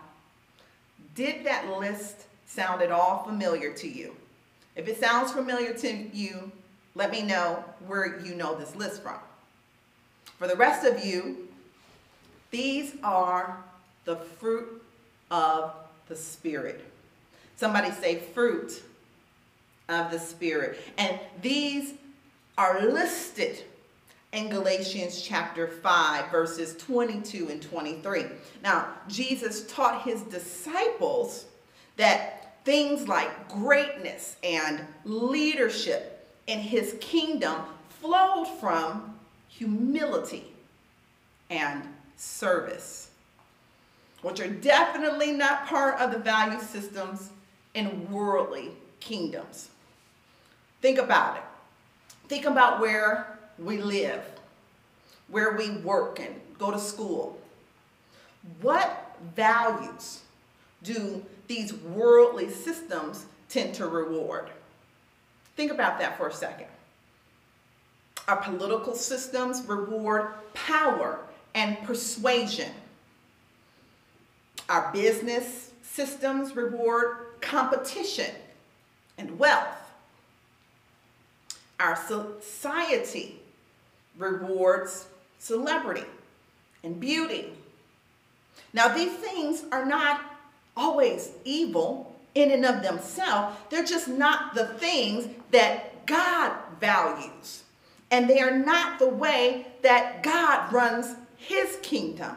did 1.16 1.44
that 1.46 1.68
list 1.80 2.26
sound 2.46 2.80
at 2.80 2.92
all 2.92 3.24
familiar 3.24 3.72
to 3.72 3.88
you? 3.88 4.14
If 4.76 4.86
it 4.86 5.00
sounds 5.00 5.32
familiar 5.32 5.72
to 5.74 5.92
you, 6.12 6.52
let 6.94 7.10
me 7.10 7.22
know 7.22 7.64
where 7.86 8.20
you 8.20 8.34
know 8.34 8.54
this 8.54 8.74
list 8.76 9.02
from. 9.02 9.18
For 10.38 10.46
the 10.46 10.56
rest 10.56 10.86
of 10.86 11.04
you, 11.04 11.48
these 12.50 12.94
are 13.02 13.58
the 14.04 14.16
fruit 14.16 14.82
of 15.30 15.74
the 16.08 16.16
Spirit. 16.16 16.84
Somebody 17.56 17.90
say 17.90 18.18
fruit 18.18 18.82
of 19.88 20.10
the 20.10 20.18
Spirit. 20.18 20.78
And 20.98 21.18
these 21.42 21.94
are 22.56 22.80
listed 22.86 23.64
in 24.32 24.48
Galatians 24.48 25.22
chapter 25.22 25.68
5, 25.68 26.30
verses 26.30 26.76
22 26.76 27.48
and 27.48 27.62
23. 27.62 28.24
Now, 28.62 28.88
Jesus 29.08 29.66
taught 29.66 30.02
his 30.02 30.22
disciples 30.22 31.46
that 31.96 32.64
things 32.64 33.08
like 33.08 33.48
greatness 33.48 34.36
and 34.42 34.80
leadership 35.04 36.13
in 36.46 36.58
his 36.58 36.96
kingdom 37.00 37.62
flowed 38.00 38.46
from 38.60 39.18
humility 39.48 40.52
and 41.50 41.82
service, 42.16 43.10
which 44.22 44.40
are 44.40 44.48
definitely 44.48 45.32
not 45.32 45.66
part 45.66 46.00
of 46.00 46.10
the 46.10 46.18
value 46.18 46.60
systems 46.60 47.30
in 47.74 48.10
worldly 48.10 48.70
kingdoms. 49.00 49.68
Think 50.80 50.98
about 50.98 51.36
it. 51.36 51.42
Think 52.28 52.46
about 52.46 52.80
where 52.80 53.38
we 53.58 53.78
live, 53.78 54.22
where 55.28 55.56
we 55.56 55.70
work 55.70 56.20
and 56.20 56.34
go 56.58 56.70
to 56.70 56.78
school. 56.78 57.38
What 58.60 59.16
values 59.34 60.20
do 60.82 61.24
these 61.46 61.74
worldly 61.74 62.50
systems 62.50 63.26
tend 63.48 63.74
to 63.74 63.86
reward. 63.86 64.50
Think 65.56 65.70
about 65.70 65.98
that 65.98 66.16
for 66.16 66.28
a 66.28 66.32
second. 66.32 66.66
Our 68.26 68.36
political 68.36 68.94
systems 68.94 69.62
reward 69.66 70.28
power 70.54 71.20
and 71.54 71.80
persuasion. 71.84 72.70
Our 74.68 74.90
business 74.92 75.72
systems 75.82 76.56
reward 76.56 77.40
competition 77.40 78.34
and 79.18 79.38
wealth. 79.38 79.76
Our 81.78 81.96
society 81.96 83.40
rewards 84.16 85.06
celebrity 85.38 86.04
and 86.82 86.98
beauty. 86.98 87.52
Now, 88.72 88.88
these 88.88 89.12
things 89.12 89.64
are 89.70 89.84
not 89.84 90.20
always 90.76 91.30
evil 91.44 92.13
in 92.34 92.50
and 92.50 92.64
of 92.64 92.82
themselves, 92.82 93.56
they're 93.70 93.84
just 93.84 94.08
not 94.08 94.54
the 94.54 94.66
things 94.66 95.28
that 95.50 96.06
God 96.06 96.52
values. 96.80 97.64
And 98.10 98.28
they 98.28 98.40
are 98.40 98.56
not 98.56 98.98
the 98.98 99.08
way 99.08 99.66
that 99.82 100.22
God 100.22 100.72
runs 100.72 101.14
his 101.36 101.78
kingdom. 101.82 102.36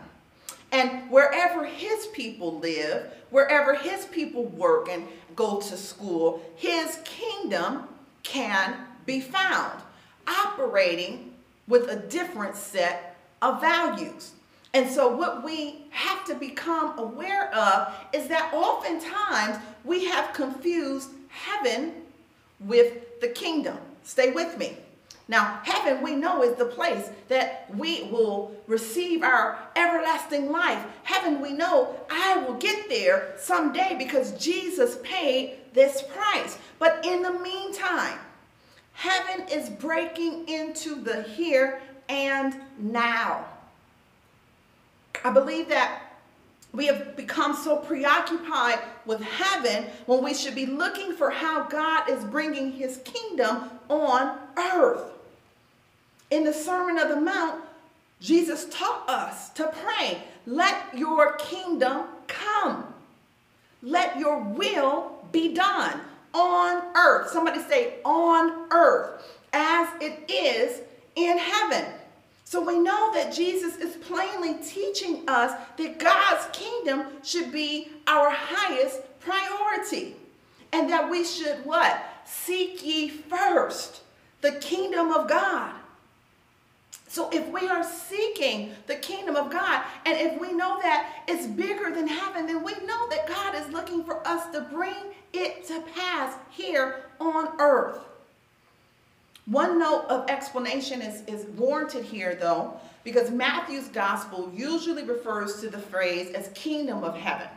And 0.71 1.09
wherever 1.09 1.65
his 1.65 2.07
people 2.07 2.59
live, 2.59 3.11
wherever 3.29 3.75
his 3.75 4.05
people 4.05 4.45
work 4.45 4.89
and 4.89 5.07
go 5.35 5.59
to 5.61 5.77
school, 5.77 6.41
his 6.55 6.99
kingdom 7.03 7.83
can 8.23 8.75
be 9.05 9.21
found, 9.21 9.81
operating 10.27 11.33
with 11.67 11.89
a 11.89 11.95
different 11.95 12.55
set 12.55 13.17
of 13.41 13.61
values. 13.61 14.33
And 14.73 14.89
so, 14.89 15.07
what 15.07 15.43
we 15.43 15.85
have 15.91 16.25
to 16.25 16.35
become 16.35 16.99
aware 16.99 17.53
of 17.55 17.93
is 18.13 18.27
that 18.27 18.53
oftentimes 18.53 19.57
we 19.87 20.05
have 20.05 20.33
confused 20.33 21.09
heaven 21.29 21.93
with 22.59 23.19
the 23.21 23.29
kingdom. 23.29 23.77
Stay 24.03 24.31
with 24.31 24.57
me. 24.57 24.77
Now, 25.29 25.59
heaven 25.63 26.01
we 26.01 26.15
know 26.15 26.41
is 26.41 26.55
the 26.55 26.65
place 26.65 27.09
that 27.27 27.69
we 27.75 28.03
will 28.03 28.55
receive 28.65 29.23
our 29.23 29.59
everlasting 29.75 30.51
life. 30.51 30.83
Heaven 31.03 31.41
we 31.41 31.51
know 31.51 31.95
I 32.09 32.37
will 32.37 32.55
get 32.55 32.87
there 32.87 33.33
someday 33.37 33.95
because 33.97 34.31
Jesus 34.43 34.97
paid 35.03 35.57
this 35.73 36.01
price. 36.01 36.57
But 36.79 37.05
in 37.05 37.21
the 37.23 37.31
meantime, 37.31 38.19
heaven 38.93 39.45
is 39.51 39.69
breaking 39.69 40.47
into 40.47 40.95
the 40.95 41.23
here 41.23 41.81
and 42.07 42.55
now. 42.79 43.45
I 45.25 45.31
believe 45.31 45.67
that 45.69 46.03
we 46.71 46.85
have 46.85 47.17
become 47.17 47.53
so 47.53 47.77
preoccupied 47.77 48.79
with 49.07 49.21
heaven 49.21 49.85
when 50.05 50.23
we 50.23 50.33
should 50.33 50.55
be 50.55 50.65
looking 50.65 51.13
for 51.13 51.31
how 51.31 51.63
God 51.63 52.09
is 52.09 52.23
bringing 52.25 52.73
his 52.73 52.97
kingdom 53.05 53.69
on 53.89 54.37
earth. 54.57 55.11
In 56.29 56.43
the 56.43 56.53
Sermon 56.53 56.97
of 56.97 57.09
the 57.09 57.21
Mount, 57.21 57.63
Jesus 58.19 58.67
taught 58.69 59.07
us 59.09 59.49
to 59.51 59.67
pray, 59.67 60.21
let 60.45 60.75
your 60.97 61.37
kingdom 61.37 62.07
come. 62.27 62.93
Let 63.81 64.19
your 64.19 64.39
will 64.39 65.11
be 65.31 65.53
done 65.53 66.01
on 66.33 66.83
earth. 66.95 67.29
Somebody 67.29 67.61
say, 67.61 67.95
on 68.03 68.67
earth, 68.71 69.23
as 69.53 69.87
it 70.01 70.29
is 70.29 70.81
in 71.15 71.37
heaven. 71.37 71.85
So 72.47 72.65
we 72.65 72.79
know 72.79 73.11
that 73.13 73.33
Jesus 73.33 73.75
is 73.75 73.97
plainly 73.97 74.53
teaching 74.63 75.27
us 75.27 75.51
that 75.75 75.99
God's 75.99 76.47
kingdom 76.53 77.07
should 77.21 77.51
be 77.51 77.89
our 78.07 78.29
highest 78.29 79.01
priority. 79.19 80.15
And 80.71 80.89
that 80.89 81.09
we 81.09 81.25
should 81.25 81.65
what? 81.65 82.01
Seek 82.25 82.85
ye 82.85 83.09
first 83.09 84.01
the 84.39 84.53
kingdom 84.53 85.11
of 85.11 85.27
God 85.27 85.73
so 87.17 87.29
if 87.31 87.47
we 87.47 87.67
are 87.67 87.83
seeking 87.83 88.73
the 88.85 88.95
kingdom 88.95 89.35
of 89.35 89.49
God, 89.49 89.83
and 90.05 90.19
if 90.19 90.39
we 90.39 90.53
know 90.53 90.79
that 90.81 91.23
it's 91.27 91.47
bigger 91.47 91.89
than 91.89 92.07
heaven, 92.07 92.45
then 92.45 92.63
we 92.63 92.73
know 92.85 93.09
that 93.09 93.27
God 93.27 93.55
is 93.55 93.67
looking 93.73 94.03
for 94.03 94.27
us 94.27 94.51
to 94.51 94.61
bring 94.61 94.93
it 95.33 95.65
to 95.67 95.81
pass 95.95 96.35
here 96.51 97.05
on 97.19 97.59
earth. 97.59 97.99
One 99.47 99.79
note 99.79 100.05
of 100.09 100.29
explanation 100.29 101.01
is, 101.01 101.23
is 101.25 101.45
warranted 101.57 102.03
here, 102.03 102.35
though, 102.35 102.79
because 103.05 103.31
Matthew's 103.31 103.87
gospel 103.87 104.51
usually 104.53 105.03
refers 105.03 105.61
to 105.61 105.69
the 105.69 105.79
phrase 105.79 106.33
as 106.33 106.49
kingdom 106.49 107.05
of 107.05 107.15
heaven. 107.15 107.47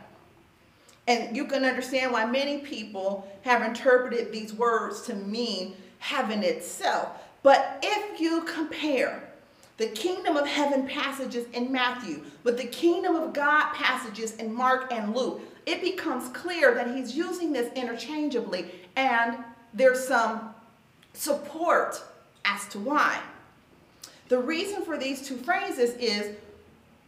And 1.07 1.35
you 1.35 1.45
can 1.45 1.65
understand 1.65 2.13
why 2.13 2.25
many 2.25 2.59
people 2.59 3.27
have 3.41 3.61
interpreted 3.61 4.31
these 4.31 4.53
words 4.53 5.01
to 5.03 5.15
mean 5.15 5.75
heaven 5.99 6.43
itself. 6.43 7.09
But 7.43 7.79
if 7.83 8.21
you 8.21 8.43
compare 8.43 9.23
the 9.75 9.87
kingdom 9.87 10.37
of 10.37 10.47
heaven 10.47 10.87
passages 10.87 11.47
in 11.53 11.73
Matthew 11.73 12.23
with 12.45 12.57
the 12.57 12.67
kingdom 12.67 13.17
of 13.17 13.33
God 13.33 13.73
passages 13.73 14.35
in 14.37 14.53
Mark 14.53 14.93
and 14.93 15.13
Luke, 15.13 15.41
it 15.65 15.81
becomes 15.81 16.29
clear 16.29 16.73
that 16.75 16.95
he's 16.95 17.17
using 17.17 17.51
this 17.51 17.73
interchangeably 17.73 18.71
and 18.95 19.37
there's 19.73 20.07
some 20.07 20.53
support 21.13 22.03
as 22.45 22.67
to 22.69 22.79
why. 22.79 23.21
The 24.29 24.39
reason 24.39 24.83
for 24.83 24.97
these 24.97 25.27
two 25.27 25.37
phrases 25.37 25.95
is 25.97 26.35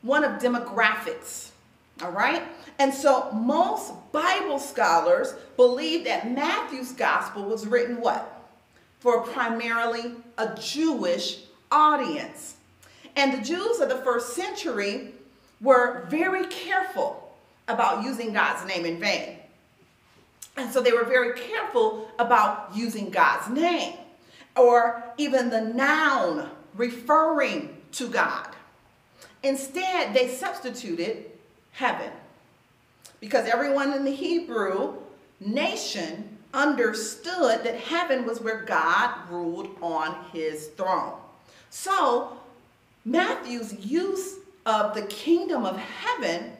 one 0.01 0.23
of 0.23 0.41
demographics, 0.41 1.49
all 2.01 2.11
right? 2.11 2.43
And 2.79 2.93
so 2.93 3.31
most 3.31 3.93
Bible 4.11 4.59
scholars 4.59 5.33
believe 5.55 6.03
that 6.05 6.29
Matthew's 6.29 6.91
gospel 6.91 7.43
was 7.43 7.65
written 7.65 8.01
what? 8.01 8.29
For 8.99 9.21
primarily 9.21 10.13
a 10.37 10.55
Jewish 10.59 11.39
audience. 11.71 12.55
And 13.15 13.33
the 13.33 13.43
Jews 13.43 13.79
of 13.79 13.89
the 13.89 13.97
first 13.97 14.35
century 14.35 15.13
were 15.61 16.05
very 16.09 16.45
careful 16.47 17.35
about 17.67 18.03
using 18.03 18.33
God's 18.33 18.65
name 18.67 18.85
in 18.85 18.99
vain. 18.99 19.37
And 20.55 20.71
so 20.71 20.81
they 20.81 20.91
were 20.91 21.03
very 21.03 21.37
careful 21.39 22.09
about 22.19 22.75
using 22.75 23.09
God's 23.09 23.49
name 23.49 23.95
or 24.55 25.03
even 25.17 25.49
the 25.49 25.61
noun 25.61 26.49
referring 26.75 27.77
to 27.93 28.07
God. 28.07 28.49
Instead, 29.41 30.13
they 30.13 30.27
substituted 30.27 31.31
heaven 31.71 32.11
because 33.19 33.47
everyone 33.47 33.93
in 33.93 34.05
the 34.05 34.13
Hebrew 34.13 34.95
nation 35.39 36.37
understood 36.53 37.63
that 37.63 37.75
heaven 37.75 38.25
was 38.25 38.39
where 38.39 38.61
God 38.61 39.15
ruled 39.29 39.69
on 39.81 40.15
his 40.31 40.67
throne. 40.77 41.13
So 41.69 42.37
Matthew's 43.05 43.73
use 43.73 44.35
of 44.65 44.93
the 44.93 45.01
kingdom 45.03 45.65
of 45.65 45.77
heaven 45.77 46.51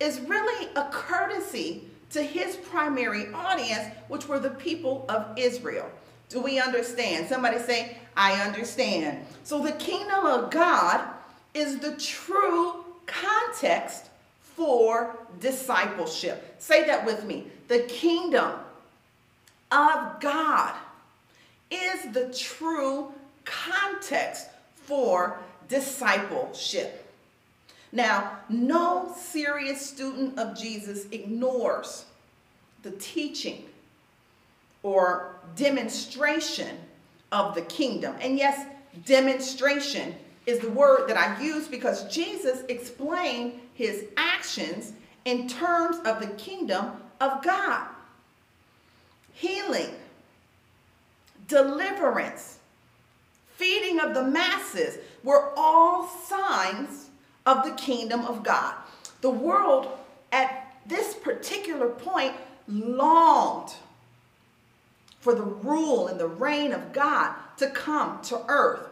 is 0.00 0.20
really 0.20 0.68
a 0.74 0.88
courtesy 0.90 1.88
to 2.10 2.22
his 2.22 2.56
primary 2.56 3.32
audience, 3.32 3.88
which 4.08 4.28
were 4.28 4.38
the 4.38 4.50
people 4.50 5.04
of 5.08 5.26
Israel. 5.36 5.90
Do 6.28 6.40
we 6.40 6.58
understand? 6.60 7.28
Somebody 7.28 7.58
say, 7.58 7.98
I 8.16 8.32
understand. 8.46 9.24
So 9.44 9.62
the 9.62 9.72
kingdom 9.72 10.24
of 10.24 10.50
God 10.50 11.06
is 11.54 11.78
the 11.78 11.96
true 11.96 12.84
context 13.06 14.06
for 14.40 15.16
discipleship. 15.40 16.56
Say 16.58 16.86
that 16.86 17.04
with 17.04 17.24
me. 17.24 17.46
The 17.68 17.80
kingdom 17.80 18.52
of 19.70 20.20
God 20.20 20.74
is 21.70 22.12
the 22.12 22.32
true 22.32 23.12
context 23.44 24.48
for 24.74 25.38
discipleship. 25.68 27.05
Now, 27.96 28.40
no 28.50 29.10
serious 29.16 29.80
student 29.80 30.38
of 30.38 30.54
Jesus 30.54 31.06
ignores 31.12 32.04
the 32.82 32.90
teaching 32.90 33.64
or 34.82 35.36
demonstration 35.56 36.76
of 37.32 37.54
the 37.54 37.62
kingdom. 37.62 38.14
And 38.20 38.36
yes, 38.36 38.66
demonstration 39.06 40.14
is 40.44 40.58
the 40.58 40.68
word 40.68 41.08
that 41.08 41.16
I 41.16 41.42
use 41.42 41.68
because 41.68 42.04
Jesus 42.14 42.64
explained 42.68 43.54
his 43.72 44.04
actions 44.18 44.92
in 45.24 45.48
terms 45.48 45.96
of 46.04 46.20
the 46.20 46.28
kingdom 46.36 46.92
of 47.22 47.42
God. 47.42 47.88
Healing, 49.32 49.94
deliverance, 51.48 52.58
feeding 53.54 54.00
of 54.00 54.12
the 54.12 54.22
masses 54.22 54.98
were 55.24 55.54
all 55.56 56.06
signs 56.06 57.05
of 57.46 57.64
the 57.64 57.72
kingdom 57.72 58.26
of 58.26 58.42
God. 58.42 58.74
The 59.22 59.30
world 59.30 59.88
at 60.32 60.76
this 60.84 61.14
particular 61.14 61.88
point 61.88 62.34
longed 62.68 63.74
for 65.20 65.34
the 65.34 65.42
rule 65.42 66.08
and 66.08 66.20
the 66.20 66.28
reign 66.28 66.72
of 66.72 66.92
God 66.92 67.34
to 67.56 67.70
come 67.70 68.20
to 68.22 68.40
earth. 68.48 68.88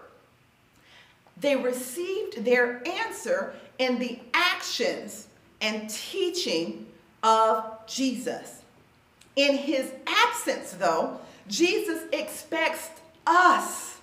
They 1.36 1.56
received 1.56 2.44
their 2.44 2.82
answer 2.88 3.54
in 3.78 3.98
the 3.98 4.18
actions 4.32 5.26
and 5.60 5.90
teaching 5.90 6.86
of 7.22 7.86
Jesus. 7.86 8.62
In 9.36 9.56
his 9.56 9.92
absence, 10.06 10.72
though, 10.72 11.18
Jesus 11.48 12.02
expects 12.12 12.90
us 13.26 13.98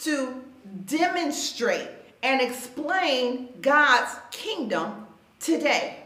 to 0.00 0.42
demonstrate 0.86 1.88
and 2.22 2.40
explain 2.40 3.48
God's 3.60 4.16
kingdom 4.30 5.06
today. 5.38 5.96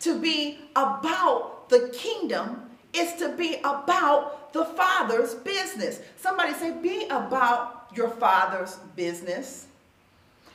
To 0.00 0.20
be 0.20 0.58
about 0.74 1.68
the 1.68 1.90
kingdom 1.94 2.62
is 2.92 3.14
to 3.14 3.34
be 3.36 3.56
about 3.64 4.52
the 4.52 4.64
Father's 4.64 5.34
business. 5.34 6.00
Somebody 6.16 6.52
say, 6.54 6.72
be 6.80 7.06
about 7.06 7.88
your 7.94 8.10
Father's 8.10 8.76
business. 8.94 9.66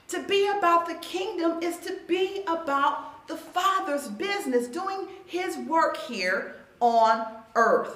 To 0.10 0.22
be 0.24 0.48
about 0.48 0.88
the 0.88 0.96
kingdom 0.96 1.62
is 1.64 1.78
to 1.78 1.98
be 2.08 2.44
about 2.48 3.28
the 3.28 3.38
Father's 3.38 4.08
business, 4.08 4.68
doing 4.68 5.08
His 5.26 5.58
work 5.58 5.98
here 5.98 6.56
on 6.80 7.26
earth. 7.56 7.96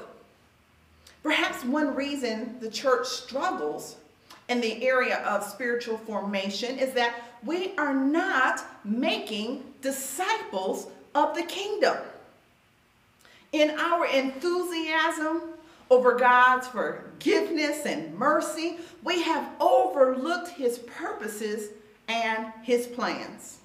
Perhaps 1.24 1.65
one 1.65 1.96
reason 1.96 2.56
the 2.60 2.70
church 2.70 3.08
struggles 3.08 3.98
in 4.47 4.62
the 4.62 4.86
area 4.86 5.17
of 5.19 5.43
spiritual 5.43 5.97
formation 5.97 6.77
is 6.77 6.93
that 6.93 7.15
we 7.43 7.75
are 7.77 7.93
not 7.93 8.63
making 8.84 9.63
disciples 9.81 10.88
of 11.13 11.36
the 11.36 11.43
kingdom. 11.43 11.97
In 13.51 13.71
our 13.71 14.05
enthusiasm 14.05 15.41
over 15.89 16.15
God's 16.15 16.67
forgiveness 16.67 17.86
and 17.86 18.13
mercy, 18.17 18.77
we 19.03 19.21
have 19.21 19.47
overlooked 19.60 20.49
his 20.49 20.79
purposes 20.79 21.69
and 22.08 22.51
his 22.63 22.88
plans. 22.88 23.60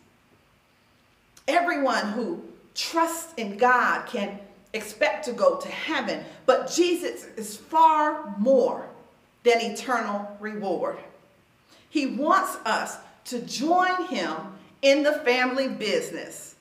Everyone 1.48 2.12
who 2.12 2.42
trusts 2.74 3.34
in 3.36 3.56
God 3.56 4.06
can 4.06 4.38
expect 4.72 5.24
to 5.24 5.32
go 5.32 5.56
to 5.56 5.68
heaven, 5.68 6.24
but 6.46 6.70
Jesus 6.70 7.24
is 7.36 7.56
far 7.56 8.34
more 8.38 8.89
than 9.42 9.61
eternal 9.61 10.37
reward. 10.40 10.98
He 11.88 12.07
wants 12.07 12.57
us 12.64 12.98
to 13.26 13.40
join 13.40 14.07
him 14.07 14.37
in 14.83 15.03
the 15.03 15.12
family 15.12 15.68
business. 15.68 16.55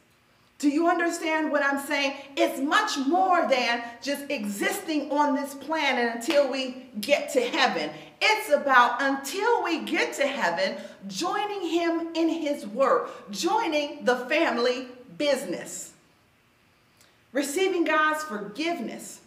Do 0.59 0.67
you 0.67 0.89
understand 0.89 1.51
what 1.51 1.63
I'm 1.63 1.79
saying? 1.79 2.15
It's 2.35 2.59
much 2.59 2.97
more 3.07 3.47
than 3.47 3.81
just 4.01 4.29
existing 4.29 5.09
on 5.09 5.33
this 5.33 5.53
planet 5.53 6.15
until 6.15 6.51
we 6.51 6.83
get 6.99 7.31
to 7.33 7.41
heaven. 7.41 7.89
It's 8.21 8.51
about 8.51 9.01
until 9.01 9.63
we 9.63 9.79
get 9.85 10.13
to 10.15 10.27
heaven, 10.27 10.75
joining 11.07 11.69
him 11.69 12.09
in 12.13 12.27
his 12.27 12.67
work, 12.67 13.31
joining 13.31 14.03
the 14.03 14.17
family 14.25 14.87
business. 15.17 15.93
Receiving 17.31 17.85
God's 17.85 18.23
forgiveness 18.23 19.21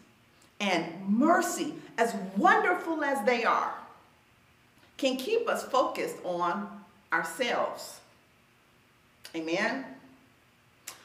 and 0.61 0.85
mercy, 1.09 1.75
as 1.99 2.15
wonderful 2.37 3.05
as 3.05 3.25
they 3.25 3.45
are, 3.45 3.75
can 4.97 5.17
keep 5.17 5.49
us 5.49 5.65
focused 5.65 6.17
on 6.25 6.69
ourselves. 7.13 8.01
Amen. 9.35 9.85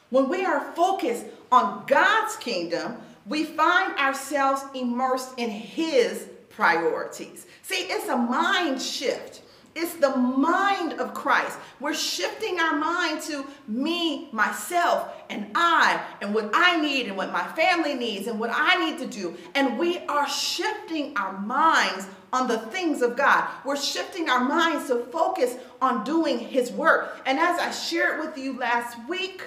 When 0.10 0.30
we 0.30 0.46
are 0.46 0.72
focused 0.74 1.26
on 1.52 1.84
God's 1.88 2.36
kingdom, 2.38 2.98
we 3.26 3.44
find 3.44 3.98
ourselves 3.98 4.64
immersed 4.74 5.38
in 5.38 5.50
His 5.50 6.30
priorities. 6.50 7.46
See, 7.64 7.86
it's 7.90 8.08
a 8.08 8.16
mind 8.16 8.82
shift. 8.82 9.42
It's 9.80 9.94
the 9.94 10.18
mind 10.18 10.94
of 10.94 11.14
Christ. 11.14 11.60
We're 11.80 11.94
shifting 11.94 12.60
our 12.60 12.76
mind 12.76 13.22
to 13.24 13.46
me, 13.68 14.28
myself, 14.32 15.14
and 15.30 15.52
I, 15.54 16.04
and 16.20 16.34
what 16.34 16.50
I 16.52 16.82
need, 16.82 17.06
and 17.06 17.16
what 17.16 17.32
my 17.32 17.46
family 17.50 17.94
needs, 17.94 18.26
and 18.26 18.40
what 18.40 18.50
I 18.52 18.84
need 18.84 18.98
to 18.98 19.06
do. 19.06 19.38
And 19.54 19.78
we 19.78 20.00
are 20.08 20.28
shifting 20.28 21.16
our 21.16 21.38
minds 21.38 22.08
on 22.34 22.48
the 22.48 22.58
things 22.58 23.04
of 23.04 23.16
God. 23.16 23.48
We're 23.64 23.78
shifting 23.78 24.30
our 24.30 24.44
minds 24.44 24.88
to 24.88 25.06
focus 25.12 25.56
on 25.80 26.04
doing 26.04 26.40
His 26.40 26.72
work. 26.72 27.22
And 27.28 27.38
as 27.38 27.60
I 27.60 27.70
shared 27.70 28.20
with 28.20 28.36
you 28.36 28.58
last 28.58 28.98
week, 29.08 29.44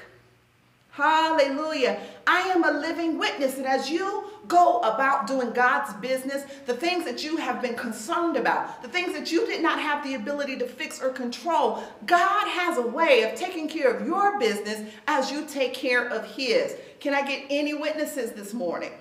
Hallelujah. 0.92 2.00
I 2.26 2.40
am 2.48 2.64
a 2.64 2.72
living 2.72 3.18
witness 3.18 3.54
that 3.54 3.66
as 3.66 3.88
you 3.88 4.24
go 4.48 4.80
about 4.80 5.28
doing 5.28 5.52
God's 5.52 5.94
business, 5.94 6.44
the 6.66 6.74
things 6.74 7.04
that 7.04 7.22
you 7.22 7.36
have 7.36 7.62
been 7.62 7.76
concerned 7.76 8.36
about, 8.36 8.82
the 8.82 8.88
things 8.88 9.12
that 9.12 9.30
you 9.30 9.46
did 9.46 9.62
not 9.62 9.78
have 9.78 10.02
the 10.02 10.14
ability 10.14 10.58
to 10.58 10.66
fix 10.66 11.00
or 11.00 11.10
control, 11.10 11.82
God 12.06 12.48
has 12.48 12.76
a 12.76 12.86
way 12.86 13.22
of 13.22 13.38
taking 13.38 13.68
care 13.68 13.92
of 13.94 14.04
your 14.04 14.38
business 14.40 14.92
as 15.06 15.30
you 15.30 15.46
take 15.46 15.74
care 15.74 16.08
of 16.08 16.24
His. 16.24 16.74
Can 16.98 17.14
I 17.14 17.24
get 17.26 17.46
any 17.48 17.72
witnesses 17.72 18.32
this 18.32 18.52
morning? 18.52 18.92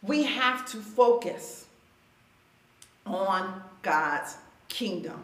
We 0.00 0.22
have 0.24 0.68
to 0.70 0.78
focus 0.78 1.66
on 3.04 3.62
God's 3.82 4.36
kingdom 4.68 5.22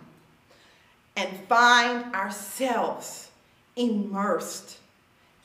and 1.19 1.37
find 1.49 2.15
ourselves 2.15 3.31
immersed 3.75 4.79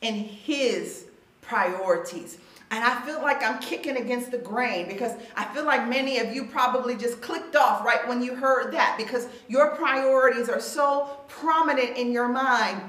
in 0.02 0.14
His 0.14 1.06
priorities. 1.42 2.38
And 2.70 2.84
I 2.84 3.02
feel 3.02 3.22
like 3.24 3.44
I'm 3.44 3.60
kicking 3.60 3.98
against 3.98 4.30
the 4.30 4.38
grain 4.38 4.88
because 4.88 5.14
I 5.36 5.46
feel 5.46 5.66
like 5.66 5.88
many 5.88 6.20
of 6.20 6.34
you 6.34 6.46
probably 6.46 6.96
just 6.96 7.22
clicked 7.22 7.56
off 7.56 7.84
right 7.84 8.08
when 8.08 8.22
you 8.22 8.36
heard 8.36 8.72
that 8.74 8.98
because 8.98 9.28
your 9.48 9.76
priorities 9.76 10.48
are 10.48 10.60
so 10.60 11.18
prominent 11.28 11.98
in 11.98 12.12
your 12.12 12.28
mind. 12.28 12.80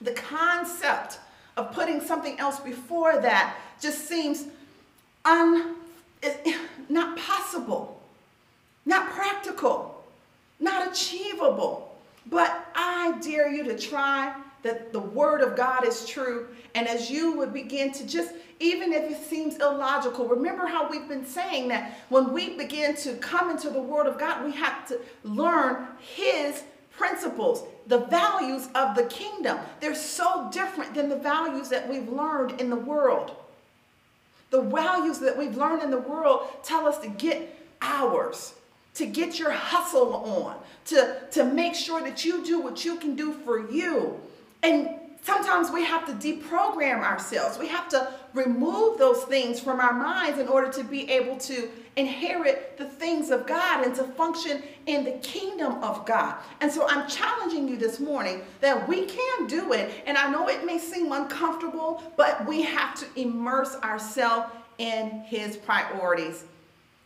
The 0.00 0.12
concept 0.12 1.20
of 1.56 1.72
putting 1.72 2.00
something 2.00 2.40
else 2.40 2.58
before 2.58 3.20
that 3.20 3.56
just 3.80 4.08
seems 4.08 4.46
un, 5.24 5.76
not 6.88 7.16
possible, 7.16 8.02
not 8.84 9.10
practical, 9.10 9.93
not 10.64 10.90
achievable. 10.90 11.94
But 12.26 12.66
I 12.74 13.18
dare 13.20 13.50
you 13.50 13.64
to 13.64 13.78
try 13.78 14.34
that 14.62 14.92
the 14.92 15.00
word 15.00 15.42
of 15.42 15.56
God 15.56 15.86
is 15.86 16.06
true. 16.06 16.48
And 16.74 16.88
as 16.88 17.10
you 17.10 17.36
would 17.36 17.52
begin 17.52 17.92
to 17.92 18.06
just, 18.06 18.32
even 18.58 18.92
if 18.92 19.10
it 19.10 19.22
seems 19.22 19.56
illogical, 19.56 20.26
remember 20.26 20.66
how 20.66 20.88
we've 20.88 21.06
been 21.06 21.26
saying 21.26 21.68
that 21.68 21.98
when 22.08 22.32
we 22.32 22.56
begin 22.56 22.96
to 22.96 23.14
come 23.16 23.50
into 23.50 23.68
the 23.68 23.80
word 23.80 24.06
of 24.06 24.18
God, 24.18 24.44
we 24.44 24.52
have 24.52 24.88
to 24.88 24.98
learn 25.22 25.86
his 25.98 26.64
principles, 26.96 27.64
the 27.86 27.98
values 28.06 28.68
of 28.74 28.94
the 28.96 29.04
kingdom. 29.04 29.58
They're 29.80 29.94
so 29.94 30.48
different 30.50 30.94
than 30.94 31.08
the 31.10 31.18
values 31.18 31.68
that 31.68 31.88
we've 31.88 32.08
learned 32.08 32.60
in 32.60 32.70
the 32.70 32.76
world. 32.76 33.36
The 34.50 34.62
values 34.62 35.18
that 35.18 35.36
we've 35.36 35.56
learned 35.56 35.82
in 35.82 35.90
the 35.90 35.98
world 35.98 36.46
tell 36.62 36.86
us 36.86 36.98
to 37.00 37.08
get 37.08 37.60
ours 37.82 38.54
to 38.94 39.06
get 39.06 39.38
your 39.38 39.50
hustle 39.50 40.14
on, 40.14 40.56
to, 40.86 41.20
to 41.32 41.44
make 41.44 41.74
sure 41.74 42.00
that 42.00 42.24
you 42.24 42.44
do 42.44 42.60
what 42.60 42.84
you 42.84 42.96
can 42.96 43.16
do 43.16 43.32
for 43.32 43.70
you. 43.70 44.20
And 44.62 44.88
sometimes 45.22 45.70
we 45.70 45.84
have 45.84 46.06
to 46.06 46.12
deprogram 46.12 47.00
ourselves. 47.00 47.58
We 47.58 47.68
have 47.68 47.88
to 47.88 48.12
remove 48.34 48.98
those 48.98 49.24
things 49.24 49.58
from 49.58 49.80
our 49.80 49.92
minds 49.92 50.38
in 50.38 50.48
order 50.48 50.70
to 50.72 50.84
be 50.84 51.10
able 51.10 51.36
to 51.38 51.68
inherit 51.96 52.76
the 52.76 52.84
things 52.84 53.30
of 53.30 53.46
God 53.46 53.84
and 53.84 53.94
to 53.96 54.04
function 54.04 54.62
in 54.86 55.04
the 55.04 55.12
kingdom 55.12 55.82
of 55.82 56.04
God. 56.04 56.36
And 56.60 56.70
so 56.70 56.86
I'm 56.88 57.08
challenging 57.08 57.68
you 57.68 57.76
this 57.76 58.00
morning 58.00 58.42
that 58.60 58.88
we 58.88 59.06
can 59.06 59.46
do 59.46 59.72
it. 59.72 59.92
And 60.06 60.18
I 60.18 60.30
know 60.30 60.48
it 60.48 60.64
may 60.64 60.78
seem 60.78 61.12
uncomfortable, 61.12 62.02
but 62.16 62.46
we 62.46 62.62
have 62.62 62.94
to 62.96 63.06
immerse 63.16 63.76
ourselves 63.76 64.52
in 64.78 65.22
his 65.26 65.56
priorities. 65.56 66.44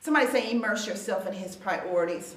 Somebody 0.01 0.27
say, 0.29 0.51
immerse 0.51 0.87
yourself 0.87 1.27
in 1.27 1.33
his 1.33 1.57
priorities. 1.57 2.35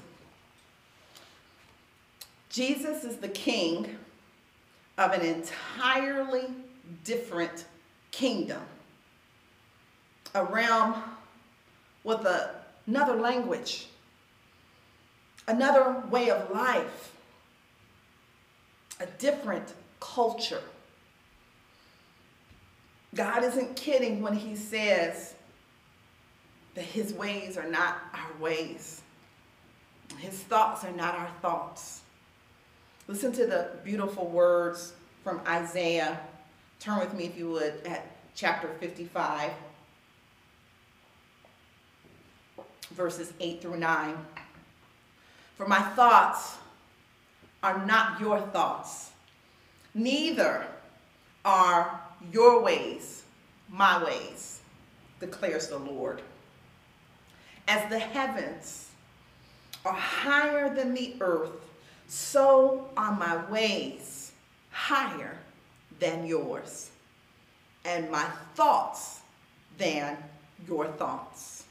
Jesus 2.50 3.04
is 3.04 3.18
the 3.18 3.30
king 3.30 3.98
of 4.98 5.14
an 5.14 5.22
entirely 5.22 6.48
different 7.04 7.66
kingdom, 8.12 8.62
a 10.36 10.44
realm 10.44 10.96
with 12.04 12.26
a, 12.26 12.56
another 12.88 13.16
language, 13.16 13.88
another 15.48 16.04
way 16.10 16.30
of 16.30 16.52
life, 16.52 17.16
a 19.00 19.06
different 19.18 19.74
culture. 20.00 20.62
God 23.16 23.44
isn't 23.44 23.76
kidding 23.76 24.22
when 24.22 24.34
he 24.34 24.56
says 24.56 25.36
that 26.76 26.86
his 26.86 27.14
ways 27.14 27.58
are 27.58 27.70
not 27.70 27.98
our 28.14 28.42
ways. 28.42 29.02
His 30.18 30.40
thoughts 30.40 30.84
are 30.84 30.92
not 30.92 31.16
our 31.16 31.30
thoughts. 31.42 32.02
Listen 33.08 33.32
to 33.34 33.46
the 33.46 33.72
beautiful 33.84 34.28
words 34.28 34.94
from 35.24 35.42
Isaiah. 35.48 36.20
Turn 36.80 37.00
with 37.00 37.14
me, 37.14 37.26
if 37.26 37.38
you 37.38 37.50
would, 37.50 37.86
at 37.86 38.06
chapter 38.36 38.70
55, 38.80 39.52
verses 42.92 43.34
8 43.40 43.62
through 43.62 43.78
9. 43.78 44.18
For 45.56 45.68
my 45.68 45.80
thoughts 45.80 46.58
are 47.62 47.86
not 47.86 48.20
your 48.20 48.40
thoughts, 48.40 49.12
neither 49.94 50.66
are 51.46 52.02
your 52.32 52.62
ways, 52.62 53.24
my 53.70 54.04
ways, 54.04 54.62
declares 55.20 55.68
the 55.68 55.78
Lord. 55.78 56.22
As 57.68 57.90
the 57.90 58.00
heavens 58.00 58.90
are 59.86 59.94
higher 59.94 60.74
than 60.74 60.94
the 60.94 61.16
earth, 61.22 61.52
so 62.08 62.90
are 62.98 63.16
my 63.16 63.50
ways 63.50 64.34
higher 64.72 65.38
than 66.00 66.26
yours, 66.26 66.92
and 67.86 68.10
my 68.12 68.26
thoughts 68.56 69.22
than 69.78 70.18
your 70.68 70.88
thoughts. 70.88 71.64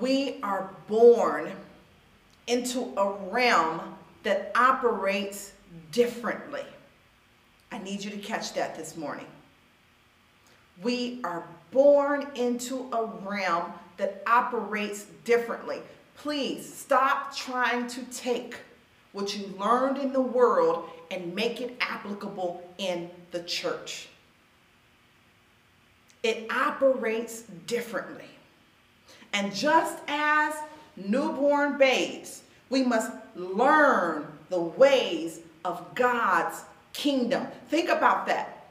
We 0.00 0.40
are 0.42 0.70
born 0.88 1.52
into 2.46 2.92
a 2.96 3.12
realm 3.30 3.96
that 4.24 4.50
operates 4.54 5.52
differently. 5.92 6.64
I 7.70 7.78
need 7.78 8.02
you 8.02 8.10
to 8.10 8.18
catch 8.18 8.54
that 8.54 8.76
this 8.76 8.96
morning. 8.96 9.26
We 10.82 11.20
are 11.22 11.44
born 11.70 12.26
into 12.34 12.88
a 12.92 13.04
realm 13.04 13.72
that 13.96 14.22
operates 14.26 15.04
differently. 15.24 15.80
Please 16.16 16.72
stop 16.72 17.34
trying 17.36 17.86
to 17.88 18.02
take 18.04 18.56
what 19.12 19.36
you 19.36 19.46
learned 19.58 19.98
in 19.98 20.12
the 20.12 20.20
world 20.20 20.88
and 21.10 21.34
make 21.34 21.60
it 21.60 21.76
applicable 21.80 22.68
in 22.78 23.10
the 23.30 23.42
church. 23.42 24.08
It 26.22 26.50
operates 26.50 27.42
differently. 27.66 28.24
And 29.32 29.54
just 29.54 29.98
as 30.08 30.54
newborn 30.96 31.76
babes, 31.76 32.42
we 32.70 32.82
must 32.82 33.12
learn 33.36 34.26
the 34.48 34.60
ways 34.60 35.40
of 35.64 35.94
God's 35.94 36.64
kingdom. 36.92 37.46
Think 37.68 37.88
about 37.88 38.26
that. 38.26 38.66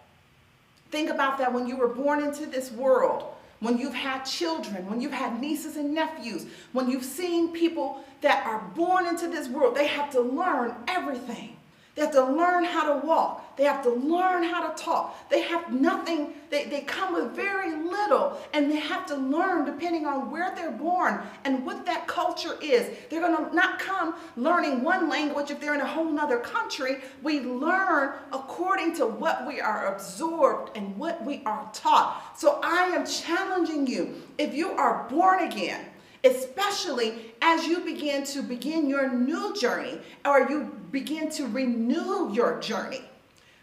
Think 0.89 1.09
about 1.09 1.37
that 1.37 1.53
when 1.53 1.67
you 1.67 1.75
were 1.75 1.87
born 1.87 2.23
into 2.23 2.45
this 2.45 2.71
world 2.71 3.33
when 3.63 3.77
you've 3.77 3.93
had 3.93 4.23
children, 4.23 4.85
when 4.89 4.99
you've 4.99 5.13
had 5.13 5.39
nieces 5.39 5.77
and 5.77 5.93
nephews, 5.93 6.45
when 6.73 6.89
you've 6.89 7.05
seen 7.05 7.53
people 7.53 8.03
that 8.19 8.45
are 8.45 8.59
born 8.75 9.07
into 9.07 9.27
this 9.29 9.47
world, 9.47 9.73
they 9.75 9.87
have 9.87 10.11
to 10.11 10.19
learn 10.19 10.75
everything. 10.87 11.55
They 11.95 12.01
have 12.01 12.11
to 12.13 12.25
learn 12.25 12.63
how 12.63 12.91
to 12.91 13.05
walk. 13.05 13.55
They 13.55 13.65
have 13.65 13.83
to 13.83 13.91
learn 13.91 14.41
how 14.43 14.67
to 14.67 14.83
talk. 14.83 15.29
They 15.29 15.41
have 15.43 15.71
nothing, 15.71 16.33
they, 16.49 16.65
they 16.65 16.81
come 16.81 17.13
with 17.13 17.35
very 17.35 17.71
little, 17.75 18.39
and 18.51 18.71
they 18.71 18.77
have 18.77 19.05
to 19.07 19.15
learn 19.15 19.65
depending 19.65 20.07
on 20.07 20.31
where 20.31 20.55
they're 20.55 20.71
born 20.71 21.21
and 21.45 21.63
what 21.63 21.85
that 21.85 22.07
culture 22.07 22.57
is. 22.61 22.97
They're 23.11 23.21
to 23.21 23.55
not 23.55 23.77
come 23.77 24.15
learning 24.35 24.81
one 24.81 25.07
language 25.07 25.51
if 25.51 25.59
they're 25.61 25.75
in 25.75 25.81
a 25.81 25.87
whole 25.87 26.11
nother 26.11 26.39
country. 26.39 26.97
We 27.21 27.41
learn 27.41 28.13
according 28.31 28.95
to 28.95 29.05
what 29.05 29.45
we 29.45 29.61
are 29.61 29.93
absorbed 29.93 30.75
and 30.75 30.97
what 30.97 31.23
we 31.23 31.43
are 31.45 31.69
taught. 31.73 32.33
So 32.35 32.59
I 32.63 32.85
am 32.85 33.05
challenging 33.05 33.85
you 33.85 34.15
if 34.39 34.55
you 34.55 34.71
are 34.71 35.07
born 35.09 35.43
again, 35.43 35.85
especially 36.23 37.32
as 37.45 37.67
you 37.67 37.81
begin 37.81 38.23
to 38.23 38.41
begin 38.41 38.87
your 38.87 39.11
new 39.11 39.53
journey 39.53 39.99
or 40.25 40.49
you 40.49 40.63
begin 40.91 41.29
to 41.29 41.45
renew 41.47 42.31
your 42.33 42.57
journey. 42.61 43.01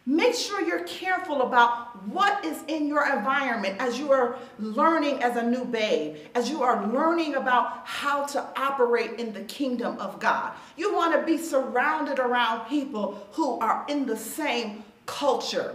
Make 0.05 0.35
sure 0.35 0.61
you're 0.61 0.85
careful 0.85 1.41
about 1.41 2.07
what 2.07 2.45
is 2.45 2.63
in 2.69 2.87
your 2.87 3.11
environment 3.11 3.77
as 3.81 3.99
you 3.99 4.13
are 4.13 4.37
learning 4.59 5.23
as 5.23 5.37
a 5.37 5.43
new 5.43 5.65
babe, 5.65 6.17
as 6.35 6.51
you 6.51 6.63
are 6.63 6.87
learning 6.89 7.37
about 7.37 7.87
how 7.87 8.27
to 8.27 8.45
operate 8.55 9.19
in 9.19 9.33
the 9.33 9.43
kingdom 9.43 9.99
of 9.99 10.21
God. 10.21 10.53
You 10.77 10.95
want 10.95 11.19
to 11.19 11.25
be 11.25 11.39
surrounded 11.39 12.19
around 12.19 12.69
people 12.69 13.27
who 13.33 13.59
are 13.61 13.87
in 13.89 14.05
the 14.05 14.17
same 14.17 14.85
culture. 15.07 15.75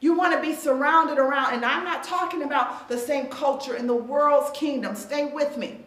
You 0.00 0.14
want 0.14 0.34
to 0.34 0.40
be 0.40 0.56
surrounded 0.56 1.18
around, 1.18 1.54
and 1.54 1.64
I'm 1.64 1.84
not 1.84 2.02
talking 2.02 2.42
about 2.42 2.88
the 2.88 2.98
same 2.98 3.28
culture 3.28 3.76
in 3.76 3.86
the 3.86 3.94
world's 3.94 4.50
kingdom. 4.58 4.96
Stay 4.96 5.26
with 5.26 5.56
me 5.56 5.83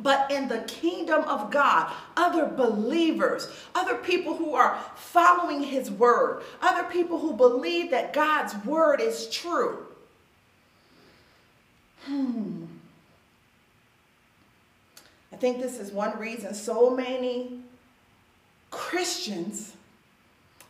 but 0.00 0.30
in 0.30 0.48
the 0.48 0.58
kingdom 0.60 1.22
of 1.24 1.50
God, 1.50 1.92
other 2.16 2.46
believers, 2.46 3.48
other 3.74 3.96
people 3.96 4.36
who 4.36 4.54
are 4.54 4.78
following 4.96 5.62
his 5.62 5.90
word, 5.90 6.42
other 6.60 6.84
people 6.84 7.18
who 7.18 7.32
believe 7.34 7.90
that 7.90 8.12
God's 8.12 8.54
word 8.64 9.00
is 9.00 9.28
true. 9.30 9.86
Hmm. 12.04 12.64
I 15.32 15.36
think 15.36 15.60
this 15.60 15.78
is 15.78 15.92
one 15.92 16.18
reason 16.18 16.52
so 16.54 16.90
many 16.90 17.60
Christians 18.70 19.74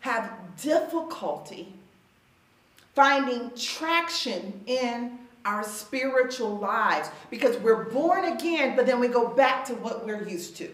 have 0.00 0.30
difficulty 0.60 1.72
finding 2.94 3.50
traction 3.56 4.60
in 4.66 5.18
our 5.44 5.64
spiritual 5.64 6.58
lives 6.58 7.10
because 7.30 7.56
we're 7.58 7.84
born 7.84 8.24
again, 8.24 8.76
but 8.76 8.86
then 8.86 9.00
we 9.00 9.08
go 9.08 9.28
back 9.28 9.64
to 9.66 9.74
what 9.74 10.06
we're 10.06 10.26
used 10.26 10.56
to. 10.58 10.70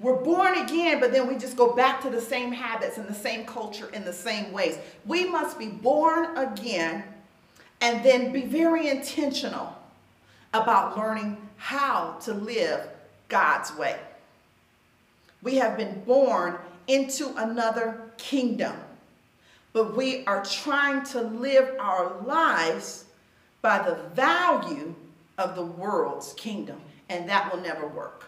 We're 0.00 0.22
born 0.22 0.58
again, 0.58 1.00
but 1.00 1.12
then 1.12 1.26
we 1.26 1.36
just 1.36 1.56
go 1.56 1.74
back 1.74 2.00
to 2.02 2.10
the 2.10 2.20
same 2.20 2.52
habits 2.52 2.98
and 2.98 3.08
the 3.08 3.14
same 3.14 3.44
culture 3.44 3.88
in 3.92 4.04
the 4.04 4.12
same 4.12 4.52
ways. 4.52 4.78
We 5.04 5.28
must 5.28 5.58
be 5.58 5.66
born 5.66 6.36
again 6.36 7.02
and 7.80 8.04
then 8.04 8.32
be 8.32 8.42
very 8.42 8.88
intentional 8.88 9.76
about 10.54 10.96
learning 10.96 11.36
how 11.56 12.16
to 12.22 12.32
live 12.32 12.88
God's 13.28 13.74
way. 13.76 13.98
We 15.42 15.56
have 15.56 15.76
been 15.76 16.00
born 16.04 16.58
into 16.86 17.34
another 17.36 18.00
kingdom, 18.16 18.76
but 19.72 19.96
we 19.96 20.24
are 20.26 20.44
trying 20.44 21.04
to 21.06 21.22
live 21.22 21.74
our 21.78 22.20
lives 22.22 23.04
by 23.62 23.78
the 23.78 23.96
value 24.14 24.94
of 25.36 25.54
the 25.54 25.64
world's 25.64 26.32
kingdom, 26.34 26.80
and 27.08 27.28
that 27.28 27.52
will 27.52 27.60
never 27.60 27.86
work. 27.86 28.24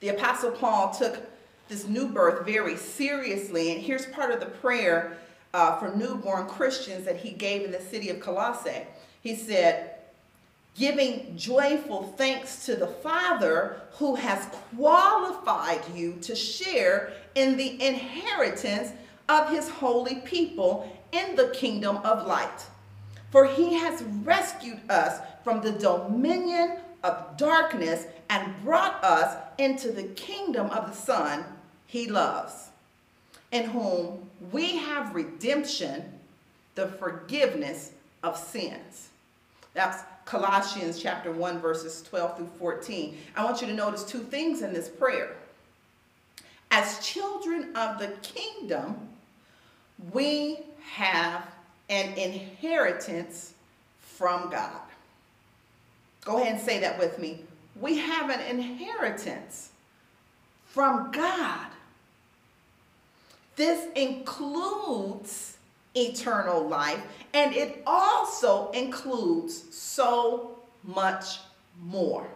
The 0.00 0.10
Apostle 0.10 0.52
Paul 0.52 0.92
took 0.92 1.18
this 1.68 1.86
new 1.86 2.08
birth 2.08 2.46
very 2.46 2.76
seriously, 2.76 3.72
and 3.72 3.82
here's 3.82 4.06
part 4.06 4.30
of 4.30 4.40
the 4.40 4.46
prayer 4.46 5.18
uh, 5.54 5.78
for 5.78 5.94
newborn 5.96 6.46
Christians 6.46 7.04
that 7.04 7.16
he 7.16 7.30
gave 7.30 7.64
in 7.64 7.72
the 7.72 7.80
city 7.80 8.10
of 8.10 8.20
Colossae. 8.20 8.86
He 9.22 9.34
said, 9.34 9.94
giving 10.76 11.36
joyful 11.36 12.14
thanks 12.16 12.64
to 12.66 12.76
the 12.76 12.86
Father 12.86 13.80
who 13.92 14.14
has 14.14 14.46
qualified 14.76 15.82
you 15.92 16.14
to 16.22 16.36
share 16.36 17.12
in 17.34 17.56
the 17.56 17.82
inheritance 17.84 18.92
of 19.28 19.50
his 19.50 19.68
holy 19.68 20.16
people 20.16 20.96
in 21.12 21.34
the 21.34 21.48
kingdom 21.48 21.96
of 21.98 22.26
light. 22.26 22.64
For 23.30 23.44
he 23.44 23.74
has 23.74 24.02
rescued 24.02 24.80
us 24.90 25.20
from 25.44 25.60
the 25.60 25.72
dominion 25.72 26.78
of 27.04 27.36
darkness 27.36 28.06
and 28.30 28.54
brought 28.62 29.02
us 29.04 29.36
into 29.58 29.90
the 29.92 30.04
kingdom 30.04 30.70
of 30.70 30.88
the 30.88 30.96
Son 30.96 31.44
he 31.86 32.08
loves, 32.08 32.68
in 33.52 33.64
whom 33.70 34.30
we 34.52 34.76
have 34.76 35.14
redemption, 35.14 36.04
the 36.74 36.88
forgiveness 36.88 37.92
of 38.22 38.36
sins. 38.36 39.08
That's 39.74 40.02
Colossians 40.24 41.00
chapter 41.00 41.32
1, 41.32 41.60
verses 41.60 42.02
12 42.02 42.36
through 42.36 42.50
14. 42.58 43.16
I 43.36 43.44
want 43.44 43.60
you 43.60 43.66
to 43.68 43.74
notice 43.74 44.04
two 44.04 44.20
things 44.20 44.62
in 44.62 44.72
this 44.72 44.88
prayer. 44.88 45.36
As 46.70 46.98
children 46.98 47.74
of 47.74 47.98
the 47.98 48.08
kingdom, 48.22 49.08
we 50.12 50.58
have 50.92 51.46
an 51.88 52.14
inheritance 52.14 53.54
from 53.98 54.50
God. 54.50 54.80
Go 56.24 56.38
ahead 56.38 56.54
and 56.54 56.60
say 56.60 56.80
that 56.80 56.98
with 56.98 57.18
me. 57.18 57.40
We 57.80 57.98
have 57.98 58.30
an 58.30 58.40
inheritance 58.40 59.70
from 60.66 61.10
God. 61.12 61.66
This 63.56 63.86
includes 63.96 65.56
eternal 65.94 66.68
life, 66.68 67.02
and 67.34 67.54
it 67.54 67.82
also 67.86 68.70
includes 68.72 69.74
so 69.74 70.58
much 70.84 71.38
more. 71.82 72.26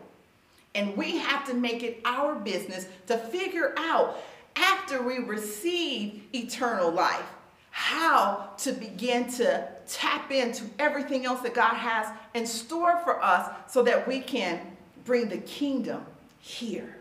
And 0.75 0.97
we 0.97 1.19
have 1.19 1.47
to 1.47 1.55
make 1.55 1.83
it 1.83 2.01
our 2.05 2.35
business 2.35 2.87
to 3.07 3.19
figure 3.19 3.75
out 3.77 4.19
after 4.57 5.03
we 5.03 5.19
receive 5.19 6.23
eternal 6.33 6.91
life 6.91 7.27
how 7.73 8.51
to 8.59 8.73
begin 8.73 9.29
to 9.33 9.67
tap 9.89 10.31
into 10.31 10.65
everything 10.79 11.25
else 11.25 11.41
that 11.41 11.55
God 11.55 11.75
has 11.75 12.07
in 12.35 12.47
store 12.47 12.99
for 13.03 13.21
us 13.23 13.51
so 13.67 13.83
that 13.83 14.07
we 14.07 14.21
can 14.21 14.61
bring 15.05 15.29
the 15.29 15.39
kingdom 15.39 16.05
here. 16.39 16.97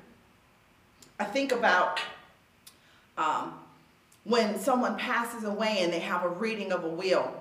I 1.20 1.26
think 1.26 1.52
about 1.52 2.00
um, 3.18 3.54
when 4.24 4.58
someone 4.58 4.98
passes 4.98 5.44
away 5.44 5.80
and 5.82 5.92
they 5.92 6.00
have 6.00 6.24
a 6.24 6.30
reading 6.30 6.72
of 6.72 6.86
a 6.86 6.90
will. 6.90 7.32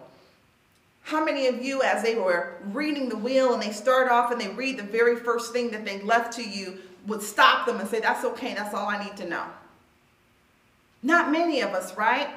How 1.02 1.24
many 1.24 1.46
of 1.46 1.62
you, 1.62 1.82
as 1.82 2.02
they 2.02 2.16
were 2.16 2.56
reading 2.72 3.08
the 3.08 3.16
will 3.16 3.54
and 3.54 3.62
they 3.62 3.72
start 3.72 4.10
off 4.10 4.32
and 4.32 4.40
they 4.40 4.48
read 4.48 4.76
the 4.76 4.82
very 4.82 5.16
first 5.16 5.52
thing 5.52 5.70
that 5.70 5.84
they 5.84 6.02
left 6.02 6.32
to 6.34 6.42
you, 6.42 6.78
would 7.06 7.22
stop 7.22 7.64
them 7.64 7.80
and 7.80 7.88
say, 7.88 8.00
That's 8.00 8.24
okay, 8.24 8.54
that's 8.54 8.74
all 8.74 8.88
I 8.88 9.02
need 9.02 9.16
to 9.18 9.28
know? 9.28 9.44
Not 11.02 11.32
many 11.32 11.60
of 11.60 11.70
us, 11.70 11.96
right? 11.96 12.28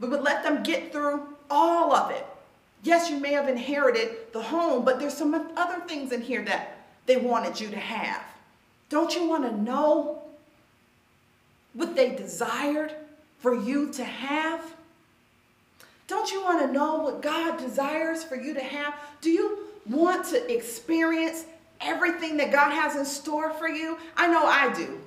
We 0.00 0.08
would 0.08 0.22
let 0.22 0.42
them 0.42 0.62
get 0.62 0.92
through 0.92 1.22
all 1.50 1.94
of 1.94 2.10
it. 2.10 2.24
Yes, 2.82 3.10
you 3.10 3.18
may 3.18 3.32
have 3.32 3.48
inherited 3.48 4.32
the 4.32 4.42
home, 4.42 4.84
but 4.84 5.00
there's 5.00 5.16
some 5.16 5.34
other 5.56 5.80
things 5.86 6.12
in 6.12 6.22
here 6.22 6.44
that 6.44 6.78
they 7.06 7.16
wanted 7.16 7.60
you 7.60 7.68
to 7.70 7.78
have. 7.78 8.22
Don't 8.88 9.14
you 9.14 9.28
want 9.28 9.44
to 9.44 9.56
know 9.60 10.22
what 11.74 11.96
they 11.96 12.14
desired 12.14 12.94
for 13.40 13.54
you 13.54 13.92
to 13.92 14.04
have? 14.04 14.62
Don't 16.06 16.30
you 16.30 16.42
want 16.42 16.66
to 16.66 16.72
know 16.72 17.00
what 17.00 17.20
God 17.20 17.58
desires 17.58 18.24
for 18.24 18.36
you 18.36 18.54
to 18.54 18.62
have? 18.62 18.94
Do 19.20 19.30
you 19.30 19.58
want 19.86 20.26
to 20.26 20.52
experience 20.52 21.44
everything 21.80 22.36
that 22.38 22.50
God 22.50 22.70
has 22.70 22.96
in 22.96 23.04
store 23.04 23.50
for 23.50 23.68
you? 23.68 23.98
I 24.16 24.26
know 24.26 24.46
I 24.46 24.72
do. 24.74 25.00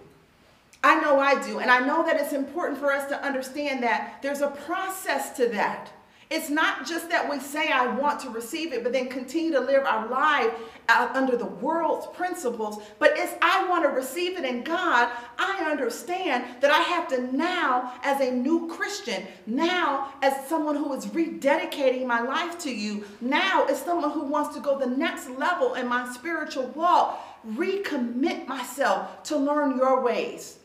I 0.84 1.00
know 1.00 1.20
I 1.20 1.42
do. 1.44 1.60
And 1.60 1.70
I 1.70 1.86
know 1.86 2.04
that 2.06 2.20
it's 2.20 2.34
important 2.34 2.80
for 2.80 2.92
us 2.92 3.08
to 3.10 3.24
understand 3.24 3.84
that 3.84 4.20
there's 4.22 4.42
a 4.42 4.48
process 4.48 5.36
to 5.38 5.48
that. 5.50 5.92
It's 6.32 6.50
not 6.50 6.88
just 6.88 7.10
that 7.10 7.30
we 7.30 7.42
say, 7.42 7.72
I 7.72 7.88
want 7.88 8.22
to 8.22 8.30
receive 8.30 8.72
it, 8.72 8.84
but 8.84 8.94
then 8.94 9.10
continue 9.10 9.52
to 9.52 9.60
live 9.60 9.84
our 9.84 10.08
life 10.08 10.50
uh, 10.88 11.12
under 11.14 11.36
the 11.36 11.46
world's 11.46 12.08
principles. 12.16 12.82
But 13.00 13.12
it's, 13.18 13.34
I 13.42 13.68
want 13.68 13.84
to 13.84 13.90
receive 13.90 14.38
it 14.38 14.46
in 14.46 14.64
God. 14.64 15.12
I 15.38 15.70
understand 15.70 16.46
that 16.62 16.72
I 16.72 16.80
have 16.80 17.10
to 17.10 17.36
now, 17.36 17.96
as 18.02 18.22
a 18.22 18.32
new 18.32 18.70
Christian, 18.70 19.28
now 19.46 20.14
as 20.22 20.48
someone 20.48 20.78
who 20.78 20.94
is 20.94 21.06
rededicating 21.08 22.06
my 22.06 22.22
life 22.22 22.58
to 22.60 22.74
you, 22.74 23.04
now 23.20 23.66
as 23.66 23.82
someone 23.82 24.12
who 24.12 24.24
wants 24.24 24.56
to 24.56 24.62
go 24.62 24.80
the 24.80 24.88
next 24.88 25.30
level 25.32 25.74
in 25.74 25.86
my 25.86 26.10
spiritual 26.14 26.68
walk, 26.68 27.22
recommit 27.46 28.48
myself 28.48 29.22
to 29.24 29.36
learn 29.36 29.76
your 29.76 30.02
ways 30.02 30.60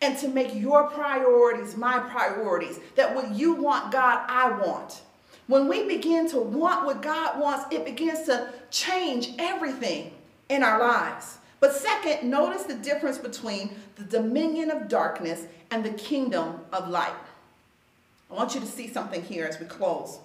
and 0.00 0.18
to 0.18 0.28
make 0.28 0.54
your 0.54 0.88
priorities 0.90 1.76
my 1.76 1.98
priorities. 1.98 2.80
That 2.96 3.14
what 3.14 3.34
you 3.34 3.54
want, 3.54 3.92
God, 3.92 4.24
I 4.28 4.50
want. 4.58 5.02
When 5.46 5.68
we 5.68 5.86
begin 5.86 6.28
to 6.30 6.38
want 6.38 6.86
what 6.86 7.02
God 7.02 7.40
wants, 7.40 7.72
it 7.74 7.84
begins 7.84 8.22
to 8.22 8.52
change 8.70 9.30
everything 9.38 10.12
in 10.48 10.62
our 10.62 10.78
lives. 10.78 11.38
But 11.60 11.72
second, 11.72 12.28
notice 12.28 12.64
the 12.64 12.74
difference 12.74 13.18
between 13.18 13.70
the 13.96 14.04
dominion 14.04 14.70
of 14.70 14.88
darkness 14.88 15.46
and 15.70 15.84
the 15.84 15.90
kingdom 15.90 16.60
of 16.72 16.88
light. 16.88 17.14
I 18.30 18.34
want 18.34 18.54
you 18.54 18.60
to 18.60 18.66
see 18.66 18.88
something 18.88 19.22
here 19.22 19.46
as 19.46 19.58
we 19.58 19.66
close. 19.66 20.18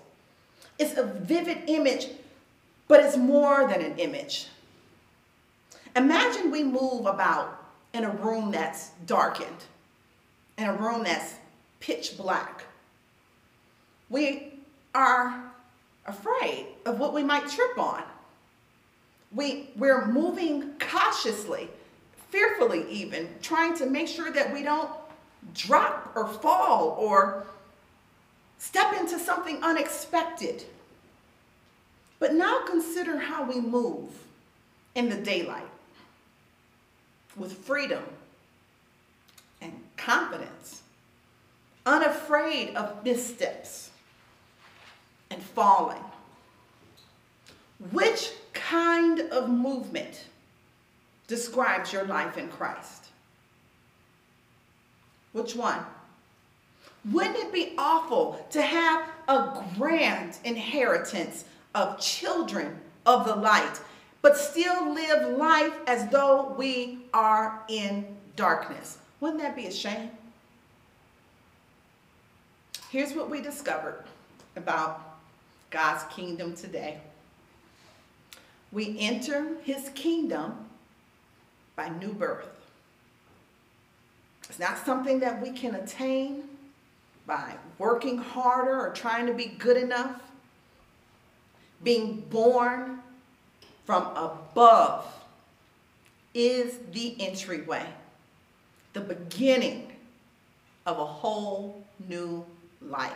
It's 0.79 0.97
a 0.97 1.03
vivid 1.03 1.63
image, 1.67 2.07
but 2.88 3.03
it's 3.03 3.15
more 3.15 3.67
than 3.67 3.81
an 3.81 3.97
image. 3.99 4.47
Imagine 5.95 6.51
we 6.51 6.63
move 6.63 7.05
about 7.05 7.61
in 7.93 8.04
a 8.04 8.10
room 8.10 8.51
that's 8.51 8.91
darkened, 9.06 9.65
in 10.58 10.65
a 10.65 10.73
room 10.73 11.04
that's 11.04 11.36
pitch 11.80 12.17
black. 12.17 12.63
We 14.10 14.54
are 14.93 15.51
afraid 16.06 16.67
of 16.86 16.99
what 16.99 17.13
we 17.13 17.23
might 17.23 17.47
trip 17.49 17.77
on. 17.77 18.04
We, 19.34 19.69
we're 19.75 20.06
moving 20.08 20.73
cautiously, 20.80 21.69
fearfully 22.30 22.86
even, 22.89 23.30
trying 23.41 23.75
to 23.77 23.86
make 23.86 24.08
sure 24.08 24.32
that 24.32 24.54
we 24.54 24.63
don't 24.63 24.89
drop 25.54 26.12
or 26.15 26.27
fall 26.27 26.95
or 26.99 27.45
step 28.58 28.93
into 28.99 29.17
something 29.17 29.62
unexpected. 29.63 30.63
But 32.19 32.34
now 32.34 32.62
consider 32.67 33.17
how 33.17 33.43
we 33.43 33.60
move 33.60 34.10
in 34.93 35.10
the 35.10 35.15
daylight 35.15 35.70
with 37.35 37.53
freedom 37.53 38.03
and 39.61 39.73
confidence, 39.97 40.81
unafraid 41.85 42.75
of 42.75 43.03
missteps 43.03 43.91
and 45.29 45.41
falling. 45.41 46.03
Which 47.91 48.31
kind 48.53 49.21
of 49.31 49.49
movement 49.49 50.25
describes 51.27 51.93
your 51.93 52.03
life 52.03 52.37
in 52.37 52.49
Christ? 52.49 53.05
Which 55.31 55.55
one? 55.55 55.79
Wouldn't 57.09 57.37
it 57.37 57.53
be 57.53 57.73
awful 57.77 58.45
to 58.51 58.61
have 58.61 59.07
a 59.27 59.63
grand 59.77 60.37
inheritance 60.43 61.45
of 61.73 61.99
children 61.99 62.79
of 63.05 63.25
the 63.25 63.35
light, 63.35 63.79
but 64.21 64.37
still 64.37 64.93
live 64.93 65.37
life 65.37 65.73
as 65.87 66.07
though 66.09 66.53
we 66.57 67.00
are 67.13 67.63
in 67.69 68.06
darkness? 68.36 68.97
Wouldn't 69.19 69.41
that 69.41 69.56
be 69.56 69.67
a 69.67 69.71
shame? 69.71 70.10
Here's 72.89 73.13
what 73.13 73.30
we 73.30 73.41
discovered 73.41 74.04
about 74.56 75.17
God's 75.69 76.04
kingdom 76.13 76.56
today. 76.56 77.00
We 78.71 78.97
enter 79.00 79.56
his 79.63 79.89
kingdom 79.89 80.65
by 81.76 81.89
new 81.89 82.13
birth. 82.13 82.50
It's 84.50 84.60
not 84.60 84.78
something 84.86 85.19
that 85.19 85.41
we 85.41 85.52
can 85.52 85.76
attain 85.76 86.43
by 87.26 87.56
working 87.78 88.17
harder 88.17 88.78
or 88.78 88.91
trying 88.91 89.26
to 89.28 89.34
be 89.34 89.45
good 89.45 89.78
enough. 89.78 90.21
Being 91.84 92.21
born 92.30 93.00
from 93.86 94.04
above 94.15 95.20
is 96.33 96.79
the 96.91 97.15
entryway, 97.19 97.85
the 98.93 99.01
beginning 99.01 99.91
of 100.85 100.97
a 100.97 101.05
whole 101.05 101.83
new 102.07 102.45
life. 102.81 103.11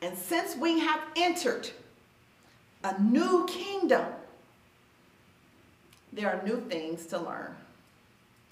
And 0.00 0.16
since 0.16 0.56
we 0.56 0.80
have 0.80 1.00
entered 1.16 1.70
a 2.82 3.00
new 3.00 3.46
kingdom, 3.46 4.04
there 6.12 6.28
are 6.28 6.42
new 6.44 6.60
things 6.60 7.06
to 7.06 7.18
learn. 7.18 7.54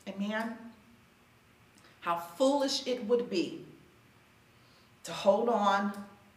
Amen? 0.09 0.57
How 2.01 2.17
foolish 2.17 2.87
it 2.87 3.05
would 3.05 3.29
be 3.29 3.65
to 5.05 5.13
hold 5.13 5.49
on 5.49 5.93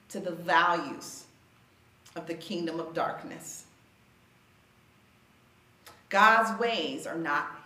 to 0.09 0.19
the 0.19 0.31
values 0.31 1.25
of 2.15 2.27
the 2.27 2.33
kingdom 2.33 2.79
of 2.79 2.93
darkness. 2.93 3.62
God's 6.13 6.59
ways 6.59 7.07
are 7.07 7.17
not 7.17 7.59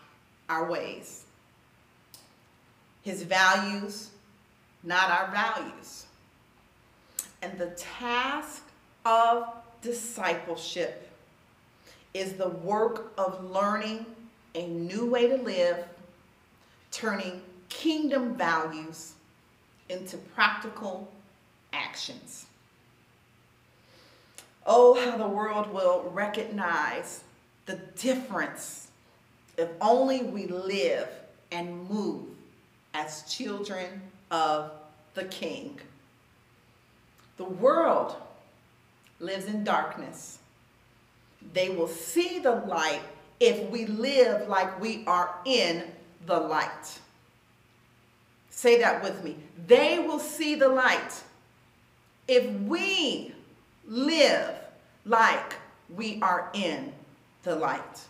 our 0.47 0.71
ways. 0.71 1.25
His 3.01 3.23
values, 3.23 4.11
not 4.85 5.11
our 5.11 5.29
values. 5.31 6.05
And 7.41 7.59
the 7.59 7.71
task 7.71 8.63
of 9.05 9.49
discipleship 9.81 11.11
is 12.13 12.33
the 12.33 12.47
work 12.47 13.11
of 13.17 13.51
learning 13.51 14.05
a 14.55 14.65
new 14.65 15.09
way 15.09 15.27
to 15.27 15.35
live, 15.43 15.83
turning 16.89 17.41
kingdom 17.67 18.35
values 18.35 19.15
into 19.89 20.15
practical 20.15 21.11
actions. 21.73 22.45
Oh, 24.65 24.93
how 25.03 25.17
the 25.17 25.27
world 25.27 25.73
will 25.73 26.09
recognize 26.13 27.25
the 27.67 27.75
difference 27.95 28.87
if 29.57 29.69
only 29.81 30.23
we 30.23 30.47
live 30.47 31.07
and 31.51 31.87
move 31.89 32.25
as 32.93 33.23
children 33.23 34.01
of 34.31 34.71
the 35.13 35.25
King. 35.25 35.79
The 37.37 37.43
world 37.43 38.15
lives 39.19 39.45
in 39.45 39.63
darkness. 39.63 40.39
They 41.53 41.69
will 41.69 41.87
see 41.87 42.39
the 42.39 42.51
light 42.51 43.01
if 43.39 43.69
we 43.69 43.85
live 43.85 44.47
like 44.47 44.79
we 44.81 45.03
are 45.05 45.35
in 45.45 45.83
the 46.25 46.39
light. 46.39 46.99
Say 48.49 48.79
that 48.81 49.03
with 49.03 49.23
me. 49.23 49.35
They 49.67 49.99
will 49.99 50.19
see 50.19 50.55
the 50.55 50.69
light 50.69 51.23
if 52.27 52.49
we 52.61 53.33
live 53.85 54.55
like 55.05 55.55
we 55.95 56.19
are 56.21 56.49
in 56.53 56.91
the 57.47 57.55
light. 57.55 58.01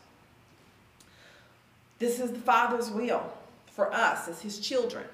This 1.99 2.19
is 2.19 2.31
the 2.31 2.39
Father's 2.39 2.89
will 2.89 3.31
for 3.71 3.93
us 3.93 4.27
as 4.27 4.41
his 4.41 4.59
children. 4.59 5.05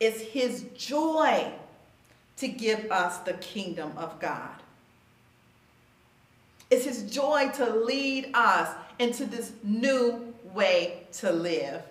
It's 0.00 0.20
his 0.20 0.64
joy 0.76 1.52
to 2.38 2.48
give 2.48 2.90
us 2.90 3.18
the 3.18 3.34
kingdom 3.34 3.92
of 3.96 4.18
God. 4.20 4.54
It's 6.70 6.84
his 6.84 7.10
joy 7.10 7.50
to 7.56 7.68
lead 7.70 8.30
us 8.34 8.74
into 8.98 9.26
this 9.26 9.52
new 9.62 10.34
way 10.54 11.06
to 11.14 11.30
live. 11.30 11.82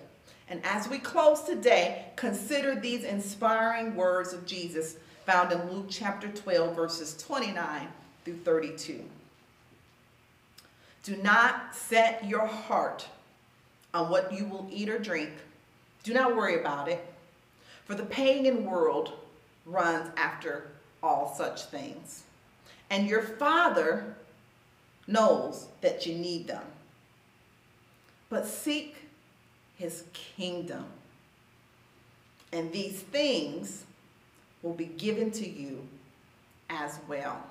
And 0.50 0.62
as 0.64 0.88
we 0.88 0.98
close 0.98 1.42
today, 1.42 2.06
consider 2.16 2.76
these 2.76 3.04
inspiring 3.04 3.96
words 3.96 4.34
of 4.34 4.46
Jesus 4.46 4.96
found 5.26 5.52
in 5.52 5.70
Luke 5.72 5.88
chapter 5.90 6.30
12, 6.30 6.76
verses 6.76 7.18
29 7.18 7.88
through 8.24 8.38
32. 8.38 9.04
Do 11.08 11.16
not 11.16 11.74
set 11.74 12.26
your 12.26 12.46
heart 12.46 13.08
on 13.94 14.10
what 14.10 14.34
you 14.34 14.44
will 14.44 14.68
eat 14.70 14.90
or 14.90 15.00
drink. 15.00 15.32
Do 16.04 16.14
not 16.14 16.36
worry 16.36 16.60
about 16.60 16.90
it. 16.90 17.14
For 17.86 17.96
the 17.96 18.04
pagan 18.04 18.66
world 18.66 19.14
runs 19.66 20.12
after 20.18 20.68
all 21.02 21.34
such 21.34 21.64
things. 21.68 22.24
And 22.90 23.08
your 23.08 23.22
Father 23.22 24.18
knows 25.08 25.70
that 25.80 26.06
you 26.06 26.14
need 26.14 26.46
them. 26.46 26.66
But 28.30 28.46
seek 28.46 28.98
his 29.78 30.04
kingdom. 30.12 30.88
And 32.52 32.74
these 32.74 33.00
things 33.00 33.86
will 34.62 34.74
be 34.74 34.88
given 34.88 35.32
to 35.32 35.48
you 35.48 35.88
as 36.70 37.00
well. 37.08 37.46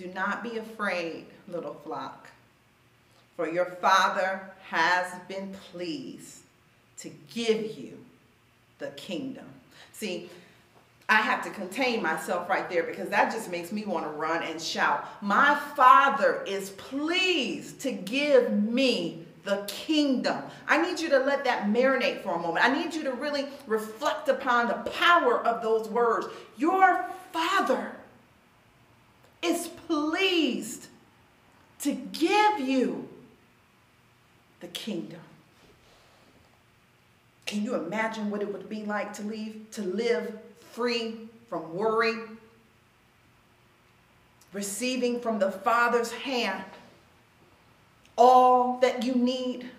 Do 0.00 0.10
not 0.14 0.42
be 0.42 0.56
afraid, 0.56 1.26
little 1.46 1.74
flock, 1.74 2.30
for 3.36 3.46
your 3.46 3.66
Father 3.66 4.40
has 4.70 5.12
been 5.28 5.52
pleased 5.70 6.38
to 7.00 7.10
give 7.30 7.76
you 7.76 7.98
the 8.78 8.86
kingdom. 8.92 9.44
See, 9.92 10.30
I 11.06 11.16
have 11.16 11.44
to 11.44 11.50
contain 11.50 12.02
myself 12.02 12.48
right 12.48 12.66
there 12.70 12.84
because 12.84 13.10
that 13.10 13.30
just 13.30 13.50
makes 13.50 13.72
me 13.72 13.84
want 13.84 14.06
to 14.06 14.10
run 14.12 14.42
and 14.42 14.58
shout. 14.58 15.06
My 15.22 15.60
Father 15.76 16.44
is 16.46 16.70
pleased 16.70 17.80
to 17.80 17.92
give 17.92 18.50
me 18.52 19.26
the 19.44 19.66
kingdom. 19.68 20.42
I 20.66 20.80
need 20.80 20.98
you 20.98 21.10
to 21.10 21.18
let 21.18 21.44
that 21.44 21.66
marinate 21.66 22.22
for 22.22 22.36
a 22.36 22.38
moment. 22.38 22.64
I 22.64 22.72
need 22.72 22.94
you 22.94 23.04
to 23.04 23.12
really 23.12 23.48
reflect 23.66 24.30
upon 24.30 24.68
the 24.68 24.90
power 24.92 25.46
of 25.46 25.60
those 25.60 25.90
words. 25.90 26.28
Your 26.56 27.04
Father 27.34 27.92
is 29.42 29.68
pleased 29.86 30.88
to 31.80 31.92
give 31.92 32.60
you 32.60 33.08
the 34.60 34.68
kingdom. 34.68 35.20
Can 37.46 37.64
you 37.64 37.74
imagine 37.74 38.30
what 38.30 38.42
it 38.42 38.52
would 38.52 38.68
be 38.68 38.84
like 38.84 39.12
to 39.14 39.22
leave, 39.22 39.66
to 39.72 39.82
live 39.82 40.38
free 40.72 41.28
from 41.48 41.74
worry, 41.74 42.14
receiving 44.52 45.20
from 45.20 45.38
the 45.38 45.50
Father's 45.50 46.12
hand 46.12 46.64
all 48.16 48.78
that 48.80 49.02
you 49.02 49.14
need 49.14 49.70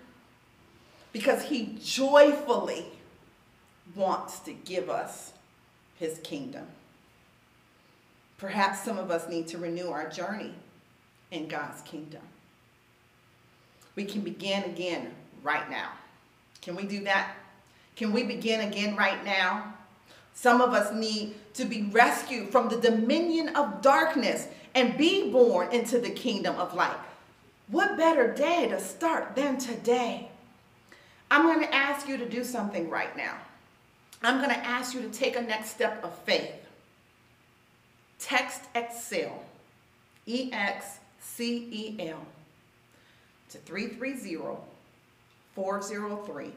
because 1.12 1.44
He 1.44 1.78
joyfully 1.82 2.86
wants 3.94 4.40
to 4.40 4.52
give 4.52 4.90
us 4.90 5.32
His 5.98 6.18
kingdom. 6.18 6.66
Perhaps 8.42 8.82
some 8.82 8.98
of 8.98 9.12
us 9.12 9.28
need 9.28 9.46
to 9.46 9.56
renew 9.56 9.90
our 9.90 10.10
journey 10.10 10.52
in 11.30 11.46
God's 11.46 11.80
kingdom. 11.82 12.22
We 13.94 14.04
can 14.04 14.22
begin 14.22 14.64
again 14.64 15.14
right 15.44 15.70
now. 15.70 15.90
Can 16.60 16.74
we 16.74 16.82
do 16.82 17.04
that? 17.04 17.36
Can 17.94 18.12
we 18.12 18.24
begin 18.24 18.62
again 18.62 18.96
right 18.96 19.24
now? 19.24 19.72
Some 20.34 20.60
of 20.60 20.72
us 20.72 20.92
need 20.92 21.36
to 21.54 21.64
be 21.64 21.82
rescued 21.92 22.48
from 22.48 22.68
the 22.68 22.80
dominion 22.80 23.54
of 23.54 23.80
darkness 23.80 24.48
and 24.74 24.98
be 24.98 25.30
born 25.30 25.72
into 25.72 26.00
the 26.00 26.10
kingdom 26.10 26.56
of 26.56 26.74
light. 26.74 26.98
What 27.68 27.96
better 27.96 28.34
day 28.34 28.66
to 28.70 28.80
start 28.80 29.36
than 29.36 29.56
today? 29.56 30.30
I'm 31.30 31.42
going 31.42 31.60
to 31.60 31.72
ask 31.72 32.08
you 32.08 32.16
to 32.16 32.28
do 32.28 32.42
something 32.42 32.90
right 32.90 33.16
now. 33.16 33.36
I'm 34.20 34.38
going 34.38 34.50
to 34.50 34.66
ask 34.66 34.94
you 34.94 35.02
to 35.02 35.10
take 35.10 35.36
a 35.36 35.42
next 35.42 35.70
step 35.70 36.02
of 36.02 36.12
faith. 36.24 36.61
Text 38.22 38.60
Excel, 38.76 39.42
E 40.26 40.50
X 40.52 41.00
C 41.20 41.68
E 41.70 42.08
L, 42.08 42.24
to 43.50 43.58
330 43.58 44.58
403 45.56 46.52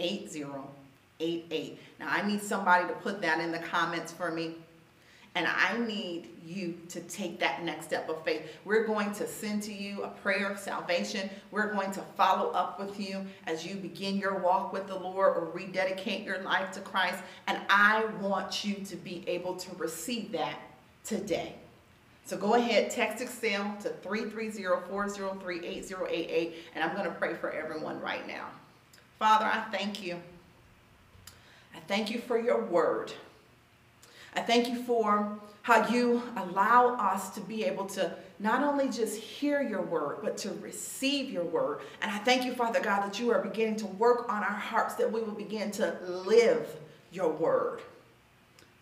8088. 0.00 1.78
Now, 2.00 2.08
I 2.10 2.26
need 2.26 2.42
somebody 2.42 2.88
to 2.88 2.94
put 2.94 3.22
that 3.22 3.40
in 3.40 3.52
the 3.52 3.60
comments 3.60 4.12
for 4.12 4.32
me. 4.32 4.56
And 5.38 5.46
I 5.46 5.78
need 5.78 6.28
you 6.44 6.76
to 6.88 7.00
take 7.02 7.38
that 7.38 7.62
next 7.62 7.86
step 7.86 8.08
of 8.08 8.24
faith. 8.24 8.42
We're 8.64 8.84
going 8.84 9.12
to 9.12 9.28
send 9.28 9.62
to 9.62 9.72
you 9.72 10.02
a 10.02 10.08
prayer 10.08 10.50
of 10.50 10.58
salvation. 10.58 11.30
We're 11.52 11.72
going 11.72 11.92
to 11.92 12.00
follow 12.16 12.50
up 12.50 12.80
with 12.80 12.98
you 12.98 13.24
as 13.46 13.64
you 13.64 13.76
begin 13.76 14.16
your 14.16 14.40
walk 14.40 14.72
with 14.72 14.88
the 14.88 14.96
Lord 14.96 15.36
or 15.36 15.44
rededicate 15.54 16.24
your 16.24 16.42
life 16.42 16.72
to 16.72 16.80
Christ. 16.80 17.22
And 17.46 17.60
I 17.70 18.06
want 18.20 18.64
you 18.64 18.84
to 18.86 18.96
be 18.96 19.22
able 19.28 19.54
to 19.54 19.72
receive 19.76 20.32
that 20.32 20.58
today. 21.04 21.54
So 22.24 22.36
go 22.36 22.54
ahead, 22.54 22.90
text 22.90 23.22
Excel 23.22 23.76
to 23.82 23.90
330-403-8088, 23.90 26.54
and 26.74 26.82
I'm 26.82 26.96
going 26.96 27.08
to 27.08 27.12
pray 27.12 27.34
for 27.34 27.52
everyone 27.52 28.00
right 28.00 28.26
now. 28.26 28.48
Father, 29.20 29.44
I 29.44 29.60
thank 29.70 30.02
you. 30.02 30.20
I 31.76 31.78
thank 31.86 32.10
you 32.10 32.18
for 32.18 32.40
your 32.40 32.64
word. 32.64 33.12
I 34.34 34.40
thank 34.40 34.68
you 34.68 34.82
for 34.82 35.38
how 35.62 35.86
you 35.88 36.22
allow 36.36 36.96
us 36.96 37.30
to 37.30 37.40
be 37.40 37.64
able 37.64 37.86
to 37.86 38.14
not 38.38 38.62
only 38.62 38.88
just 38.88 39.20
hear 39.20 39.60
your 39.60 39.82
word, 39.82 40.18
but 40.22 40.36
to 40.38 40.50
receive 40.62 41.30
your 41.30 41.44
word. 41.44 41.80
And 42.00 42.10
I 42.10 42.18
thank 42.18 42.44
you, 42.44 42.54
Father 42.54 42.80
God, 42.80 43.02
that 43.02 43.18
you 43.18 43.30
are 43.30 43.42
beginning 43.42 43.76
to 43.76 43.86
work 43.86 44.32
on 44.32 44.42
our 44.42 44.48
hearts, 44.48 44.94
that 44.94 45.10
we 45.10 45.20
will 45.20 45.34
begin 45.34 45.70
to 45.72 45.98
live 46.06 46.68
your 47.12 47.30
word. 47.30 47.80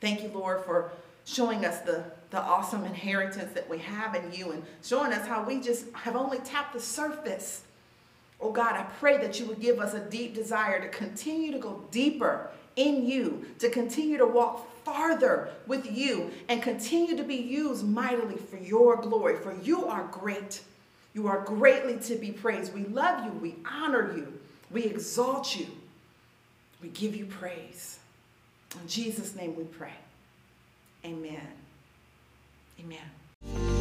Thank 0.00 0.22
you, 0.22 0.28
Lord, 0.28 0.64
for 0.64 0.92
showing 1.24 1.64
us 1.64 1.80
the, 1.80 2.04
the 2.30 2.40
awesome 2.40 2.84
inheritance 2.84 3.52
that 3.54 3.68
we 3.68 3.78
have 3.78 4.14
in 4.14 4.32
you 4.32 4.52
and 4.52 4.62
showing 4.82 5.12
us 5.12 5.26
how 5.26 5.42
we 5.42 5.60
just 5.60 5.86
have 5.92 6.14
only 6.14 6.38
tapped 6.38 6.74
the 6.74 6.80
surface. 6.80 7.62
Oh 8.40 8.52
God, 8.52 8.76
I 8.76 8.82
pray 9.00 9.16
that 9.18 9.40
you 9.40 9.46
would 9.46 9.60
give 9.60 9.80
us 9.80 9.94
a 9.94 10.00
deep 10.00 10.34
desire 10.34 10.80
to 10.80 10.88
continue 10.88 11.50
to 11.52 11.58
go 11.58 11.82
deeper 11.90 12.50
in 12.76 13.06
you, 13.06 13.46
to 13.58 13.70
continue 13.70 14.18
to 14.18 14.26
walk 14.26 14.68
farther 14.86 15.48
with 15.66 15.90
you, 15.90 16.30
and 16.48 16.62
continue 16.62 17.16
to 17.16 17.24
be 17.24 17.34
used 17.34 17.84
mightily 17.84 18.36
for 18.36 18.56
your 18.56 18.96
glory. 18.96 19.36
For 19.36 19.52
you 19.60 19.84
are 19.86 20.04
great. 20.12 20.60
You 21.12 21.26
are 21.26 21.40
greatly 21.40 21.98
to 22.04 22.14
be 22.14 22.30
praised. 22.30 22.72
We 22.72 22.84
love 22.84 23.24
you. 23.24 23.32
We 23.32 23.56
honor 23.68 24.16
you. 24.16 24.38
We 24.70 24.84
exalt 24.84 25.58
you. 25.58 25.66
We 26.80 26.88
give 26.90 27.16
you 27.16 27.26
praise. 27.26 27.98
In 28.80 28.86
Jesus' 28.86 29.34
name 29.34 29.56
we 29.56 29.64
pray. 29.64 29.94
Amen. 31.04 31.48
Amen. 32.80 33.75